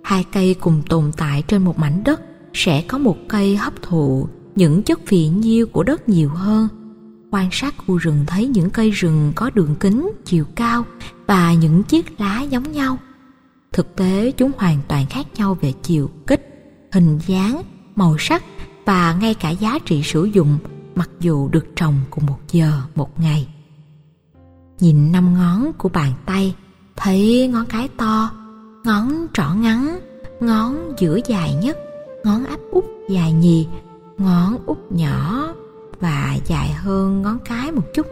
Hai 0.04 0.26
cây 0.34 0.54
cùng 0.60 0.82
tồn 0.90 1.12
tại 1.18 1.44
trên 1.48 1.64
một 1.64 1.80
mảnh 1.80 2.04
đất 2.04 2.22
sẽ 2.54 2.84
có 2.88 2.98
một 2.98 3.18
cây 3.28 3.58
hấp 3.58 3.82
thụ 3.82 4.28
những 4.56 4.84
chất 4.84 5.10
vị 5.10 5.28
nhiêu 5.28 5.68
của 5.68 5.84
đất 5.84 6.10
nhiều 6.10 6.30
hơn. 6.30 6.68
Quan 7.32 7.50
sát 7.52 7.76
khu 7.78 7.98
rừng 7.98 8.24
thấy 8.28 8.48
những 8.48 8.70
cây 8.70 8.92
rừng 8.92 9.32
có 9.36 9.50
đường 9.54 9.76
kính, 9.80 10.12
chiều 10.26 10.46
cao 10.56 10.84
và 11.28 11.54
những 11.54 11.84
chiếc 11.84 12.20
lá 12.22 12.42
giống 12.42 12.72
nhau. 12.72 12.98
Thực 13.74 13.96
tế 13.96 14.32
chúng 14.38 14.52
hoàn 14.58 14.78
toàn 14.88 15.06
khác 15.10 15.26
nhau 15.36 15.58
về 15.62 15.74
chiều 15.84 16.10
kích, 16.28 16.48
hình 16.92 17.20
dáng, 17.28 17.62
màu 17.96 18.16
sắc 18.20 18.44
và 18.88 19.14
ngay 19.14 19.34
cả 19.34 19.50
giá 19.50 19.80
trị 19.86 20.02
sử 20.04 20.24
dụng 20.24 20.58
mặc 20.96 21.10
dù 21.20 21.48
được 21.48 21.66
trồng 21.76 21.96
cùng 22.10 22.26
một 22.26 22.40
giờ, 22.52 22.72
một 22.96 23.20
ngày. 23.20 23.48
Nhìn 24.80 25.12
năm 25.12 25.34
ngón 25.34 25.72
của 25.78 25.90
bàn 25.90 26.14
tay, 26.26 26.56
thấy 26.96 27.50
ngón 27.54 27.66
cái 27.66 27.90
to, 27.98 28.32
ngón 28.84 29.28
trỏ 29.34 29.50
ngắn, 29.56 30.00
ngón 30.40 30.94
giữa 31.00 31.20
dài 31.28 31.56
nhất, 31.62 31.78
ngón 32.24 32.46
áp 32.46 32.60
út 32.72 32.84
dài 33.10 33.34
nhì, 33.34 33.68
ngón 34.18 34.58
út 34.66 34.78
nhỏ 34.90 35.54
và 36.00 36.38
dài 36.46 36.72
hơn 36.72 37.22
ngón 37.22 37.40
cái 37.46 37.72
một 37.72 37.84
chút. 37.94 38.08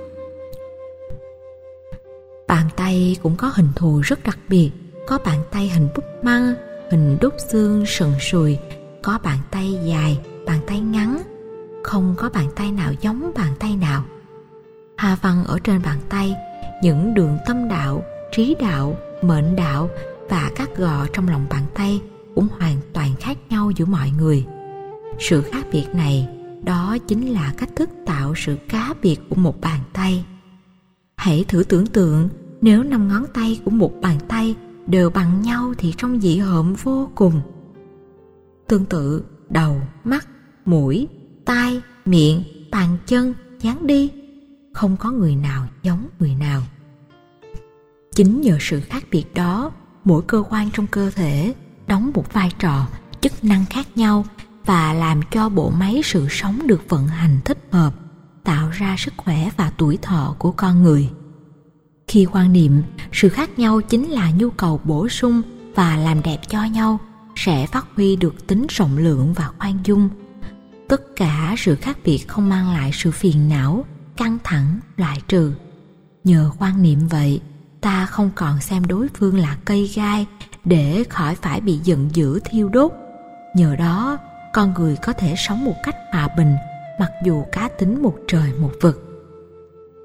Bàn 2.48 2.68
tay 2.76 3.18
cũng 3.24 3.36
có 3.36 3.52
hình 3.56 3.70
thù 3.76 4.02
rất 4.04 4.24
đặc 4.24 4.38
biệt, 4.50 4.72
có 5.08 5.20
bàn 5.26 5.40
tay 5.52 5.70
hình 5.70 5.88
búp 5.96 6.06
măng, 6.24 6.56
hình 6.92 7.18
đốt 7.22 7.34
xương 7.52 7.84
sần 7.88 8.12
sùi, 8.20 8.58
có 9.04 9.20
bàn 9.24 9.38
tay 9.52 9.80
dài, 9.86 10.20
bàn 10.46 10.60
tay 10.68 10.80
ngắn, 10.80 11.22
không 11.84 12.16
có 12.18 12.30
bàn 12.34 12.48
tay 12.56 12.72
nào 12.72 12.94
giống 13.02 13.32
bàn 13.36 13.54
tay 13.60 13.76
nào. 13.76 14.06
Hà 14.98 15.18
văn 15.22 15.44
ở 15.46 15.60
trên 15.64 15.82
bàn 15.84 16.00
tay, 16.10 16.36
những 16.82 17.14
đường 17.14 17.38
tâm 17.48 17.70
đạo, 17.70 18.04
trí 18.32 18.56
đạo, 18.60 18.98
mệnh 19.22 19.56
đạo 19.56 19.90
và 20.30 20.52
các 20.56 20.78
gò 20.78 21.06
trong 21.14 21.30
lòng 21.30 21.46
bàn 21.50 21.64
tay 21.74 22.02
cũng 22.36 22.48
hoàn 22.60 22.78
toàn 22.94 23.16
khác 23.20 23.38
nhau 23.50 23.72
giữa 23.72 23.86
mọi 23.86 24.12
người. 24.18 24.46
Sự 25.20 25.42
khác 25.42 25.68
biệt 25.72 25.86
này 25.94 26.30
đó 26.64 26.98
chính 27.08 27.34
là 27.34 27.54
cách 27.58 27.70
thức 27.76 27.90
tạo 28.06 28.34
sự 28.36 28.58
cá 28.70 28.94
biệt 29.02 29.18
của 29.30 29.36
một 29.36 29.62
bàn 29.62 29.80
tay. 29.94 30.26
Hãy 31.18 31.46
thử 31.48 31.64
tưởng 31.64 31.88
tượng 31.88 32.30
nếu 32.62 32.84
năm 32.84 33.08
ngón 33.08 33.26
tay 33.34 33.60
của 33.66 33.72
một 33.72 33.92
bàn 34.02 34.18
tay 34.28 34.56
đều 34.88 35.10
bằng 35.10 35.42
nhau 35.42 35.74
thì 35.78 35.94
trông 35.98 36.22
dị 36.22 36.38
hợm 36.38 36.74
vô 36.74 37.10
cùng. 37.16 37.42
Tương 38.68 38.86
tự 38.86 39.24
đầu 39.50 39.82
mắt 40.04 40.28
mũi, 40.66 41.08
tai, 41.46 41.82
miệng, 42.06 42.44
bàn 42.72 42.98
chân, 43.06 43.34
dáng 43.62 43.88
đi. 43.88 44.12
Không 44.74 44.98
có 44.98 45.12
người 45.12 45.36
nào 45.36 45.68
giống 45.84 46.08
người 46.20 46.36
nào. 46.36 46.62
Chính 48.16 48.42
nhờ 48.42 48.58
sự 48.62 48.82
khác 48.82 49.04
biệt 49.12 49.34
đó, 49.34 49.72
mỗi 50.04 50.22
cơ 50.28 50.44
quan 50.50 50.70
trong 50.74 50.88
cơ 50.88 51.12
thể 51.12 51.54
đóng 51.88 52.12
một 52.14 52.34
vai 52.34 52.52
trò, 52.60 52.88
chức 53.22 53.44
năng 53.44 53.66
khác 53.66 53.88
nhau 53.96 54.26
và 54.66 54.94
làm 54.94 55.22
cho 55.32 55.50
bộ 55.50 55.70
máy 55.70 56.02
sự 56.04 56.28
sống 56.30 56.68
được 56.68 56.90
vận 56.90 57.08
hành 57.08 57.40
thích 57.46 57.68
hợp, 57.72 57.94
tạo 58.44 58.70
ra 58.70 58.96
sức 58.98 59.14
khỏe 59.18 59.50
và 59.58 59.72
tuổi 59.78 59.98
thọ 60.02 60.36
của 60.40 60.52
con 60.52 60.84
người. 60.84 61.10
Khi 62.08 62.28
quan 62.32 62.54
niệm 62.54 62.82
sự 63.12 63.30
khác 63.30 63.60
nhau 63.60 63.82
chính 63.82 64.10
là 64.10 64.32
nhu 64.32 64.50
cầu 64.50 64.82
bổ 64.84 65.10
sung 65.10 65.42
và 65.76 65.98
làm 65.98 66.22
đẹp 66.22 66.40
cho 66.50 66.64
nhau, 66.64 67.00
sẽ 67.36 67.68
phát 67.68 67.86
huy 67.96 68.16
được 68.16 68.48
tính 68.48 68.68
rộng 68.70 68.98
lượng 68.98 69.34
và 69.34 69.50
khoan 69.60 69.80
dung 69.84 70.10
tất 70.88 71.16
cả 71.16 71.56
sự 71.58 71.76
khác 71.76 71.98
biệt 72.04 72.28
không 72.28 72.50
mang 72.50 72.74
lại 72.74 72.92
sự 72.94 73.12
phiền 73.12 73.50
não, 73.50 73.86
căng 74.18 74.38
thẳng, 74.44 74.80
loại 74.98 75.22
trừ. 75.28 75.54
Nhờ 76.24 76.52
quan 76.60 76.82
niệm 76.82 77.08
vậy, 77.08 77.42
ta 77.82 78.06
không 78.06 78.32
còn 78.36 78.62
xem 78.62 78.86
đối 78.86 79.08
phương 79.14 79.38
là 79.38 79.58
cây 79.66 79.92
gai 79.96 80.28
để 80.66 81.04
khỏi 81.10 81.36
phải 81.36 81.62
bị 81.62 81.80
giận 81.84 82.10
dữ 82.14 82.40
thiêu 82.46 82.70
đốt. 82.70 82.92
Nhờ 83.56 83.76
đó, 83.76 84.18
con 84.54 84.74
người 84.74 84.98
có 85.02 85.14
thể 85.14 85.36
sống 85.38 85.66
một 85.66 85.76
cách 85.84 85.96
hòa 86.12 86.28
bình, 86.38 86.56
mặc 87.00 87.12
dù 87.26 87.44
cá 87.52 87.68
tính 87.68 88.02
một 88.02 88.16
trời 88.28 88.54
một 88.60 88.72
vực. 88.82 89.02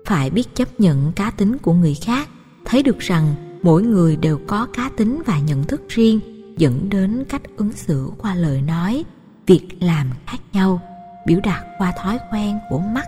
Phải 0.06 0.30
biết 0.30 0.54
chấp 0.54 0.80
nhận 0.80 1.12
cá 1.12 1.30
tính 1.30 1.58
của 1.58 1.72
người 1.72 1.94
khác, 1.94 2.28
thấy 2.64 2.82
được 2.82 2.98
rằng 2.98 3.34
mỗi 3.62 3.82
người 3.82 4.16
đều 4.16 4.40
có 4.46 4.66
cá 4.72 4.90
tính 4.96 5.22
và 5.26 5.38
nhận 5.38 5.64
thức 5.64 5.82
riêng, 5.88 6.20
dẫn 6.56 6.88
đến 6.88 7.24
cách 7.28 7.42
ứng 7.56 7.72
xử 7.72 8.10
qua 8.18 8.34
lời 8.34 8.62
nói 8.62 9.04
việc 9.50 9.68
làm 9.80 10.10
khác 10.26 10.38
nhau, 10.52 10.80
biểu 11.26 11.40
đạt 11.42 11.66
qua 11.78 11.92
thói 11.92 12.18
quen 12.32 12.58
của 12.68 12.78
mắt, 12.78 13.06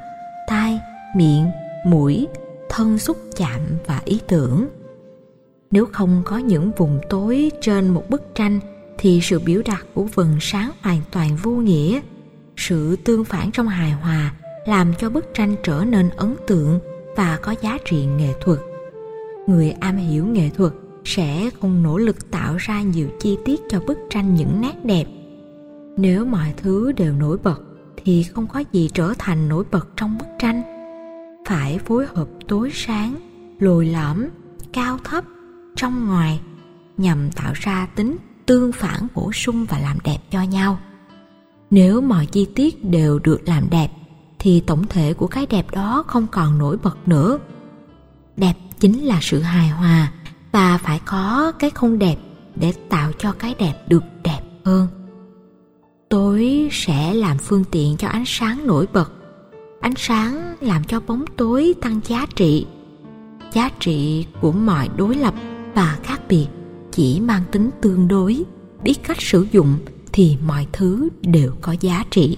tai, 0.49 0.81
miệng, 1.17 1.47
mũi, 1.87 2.27
thân 2.69 2.99
xúc 2.99 3.17
chạm 3.37 3.61
và 3.87 4.01
ý 4.05 4.21
tưởng. 4.29 4.69
Nếu 5.71 5.87
không 5.93 6.23
có 6.25 6.39
những 6.39 6.71
vùng 6.77 7.01
tối 7.09 7.51
trên 7.61 7.89
một 7.89 8.11
bức 8.11 8.23
tranh, 8.35 8.61
thì 8.99 9.21
sự 9.23 9.39
biểu 9.39 9.63
đạt 9.67 9.81
của 9.95 10.05
vần 10.05 10.37
sáng 10.41 10.71
hoàn 10.81 11.01
toàn 11.11 11.37
vô 11.43 11.51
nghĩa. 11.51 12.01
Sự 12.57 12.97
tương 12.97 13.25
phản 13.25 13.51
trong 13.51 13.69
hài 13.69 13.91
hòa 13.91 14.35
làm 14.67 14.93
cho 14.99 15.11
bức 15.11 15.35
tranh 15.35 15.57
trở 15.63 15.85
nên 15.89 16.09
ấn 16.09 16.35
tượng 16.47 16.81
và 17.17 17.39
có 17.43 17.55
giá 17.63 17.79
trị 17.85 18.07
nghệ 18.07 18.33
thuật. 18.41 18.59
Người 19.47 19.71
am 19.71 19.97
hiểu 19.97 20.27
nghệ 20.27 20.51
thuật 20.57 20.73
sẽ 21.05 21.51
không 21.61 21.83
nỗ 21.83 21.99
lực 21.99 22.31
tạo 22.31 22.57
ra 22.57 22.83
nhiều 22.83 23.09
chi 23.21 23.39
tiết 23.45 23.61
cho 23.71 23.81
bức 23.81 23.99
tranh 24.11 24.35
những 24.35 24.61
nét 24.61 24.85
đẹp 24.85 25.05
nếu 25.97 26.25
mọi 26.25 26.55
thứ 26.57 26.93
đều 26.93 27.13
nổi 27.13 27.39
bật, 27.43 27.63
thì 27.97 28.23
không 28.23 28.47
có 28.47 28.65
gì 28.73 28.91
trở 28.95 29.13
thành 29.19 29.49
nổi 29.49 29.65
bật 29.71 29.89
trong 29.97 30.19
bức 30.19 30.27
tranh. 30.39 30.63
Phải 31.47 31.79
phối 31.79 32.07
hợp 32.15 32.29
tối 32.49 32.71
sáng, 32.75 33.15
lồi 33.61 33.87
lõm, 33.87 34.25
cao 34.73 34.99
thấp, 35.05 35.25
trong 35.77 36.07
ngoài, 36.07 36.41
nhằm 36.97 37.31
tạo 37.31 37.53
ra 37.55 37.89
tính 37.95 38.17
tương 38.47 38.73
phản 38.73 39.07
bổ 39.15 39.33
sung 39.33 39.65
và 39.65 39.79
làm 39.79 39.99
đẹp 40.05 40.19
cho 40.31 40.43
nhau. 40.43 40.79
Nếu 41.71 42.01
mọi 42.01 42.27
chi 42.27 42.47
tiết 42.55 42.85
đều 42.85 43.19
được 43.19 43.41
làm 43.49 43.71
đẹp, 43.71 43.89
thì 44.39 44.61
tổng 44.67 44.85
thể 44.89 45.15
của 45.15 45.27
cái 45.27 45.47
đẹp 45.47 45.71
đó 45.71 46.05
không 46.07 46.27
còn 46.27 46.59
nổi 46.59 46.77
bật 46.83 47.09
nữa. 47.09 47.39
Đẹp 48.37 48.55
chính 48.81 49.05
là 49.05 49.19
sự 49.23 49.41
hài 49.41 49.69
hòa 49.69 50.13
và 50.53 50.79
phải 50.79 51.01
có 51.05 51.53
cái 51.59 51.71
không 51.71 51.99
đẹp 51.99 52.17
để 52.55 52.73
tạo 52.89 53.13
cho 53.19 53.33
cái 53.33 53.55
đẹp 53.59 53.75
được 53.89 54.05
đẹp 54.25 54.41
hơn 54.65 54.89
tối 56.13 56.69
sẽ 56.73 57.15
làm 57.15 57.39
phương 57.39 57.65
tiện 57.71 57.97
cho 57.97 58.09
ánh 58.09 58.25
sáng 58.27 58.67
nổi 58.67 58.87
bật. 58.93 59.13
Ánh 59.81 59.95
sáng 59.97 60.57
làm 60.61 60.85
cho 60.85 61.01
bóng 61.01 61.25
tối 61.37 61.75
tăng 61.81 62.01
giá 62.05 62.27
trị. 62.35 62.67
Giá 63.53 63.71
trị 63.81 64.27
của 64.41 64.53
mọi 64.53 64.89
đối 64.97 65.15
lập 65.15 65.35
và 65.75 65.99
khác 66.03 66.21
biệt 66.29 66.47
chỉ 66.91 67.21
mang 67.21 67.43
tính 67.53 67.71
tương 67.81 68.09
đối. 68.09 68.45
Biết 68.83 68.95
cách 69.05 69.21
sử 69.21 69.47
dụng 69.53 69.79
thì 70.13 70.37
mọi 70.47 70.67
thứ 70.73 71.09
đều 71.23 71.53
có 71.61 71.75
giá 71.81 72.05
trị. 72.11 72.37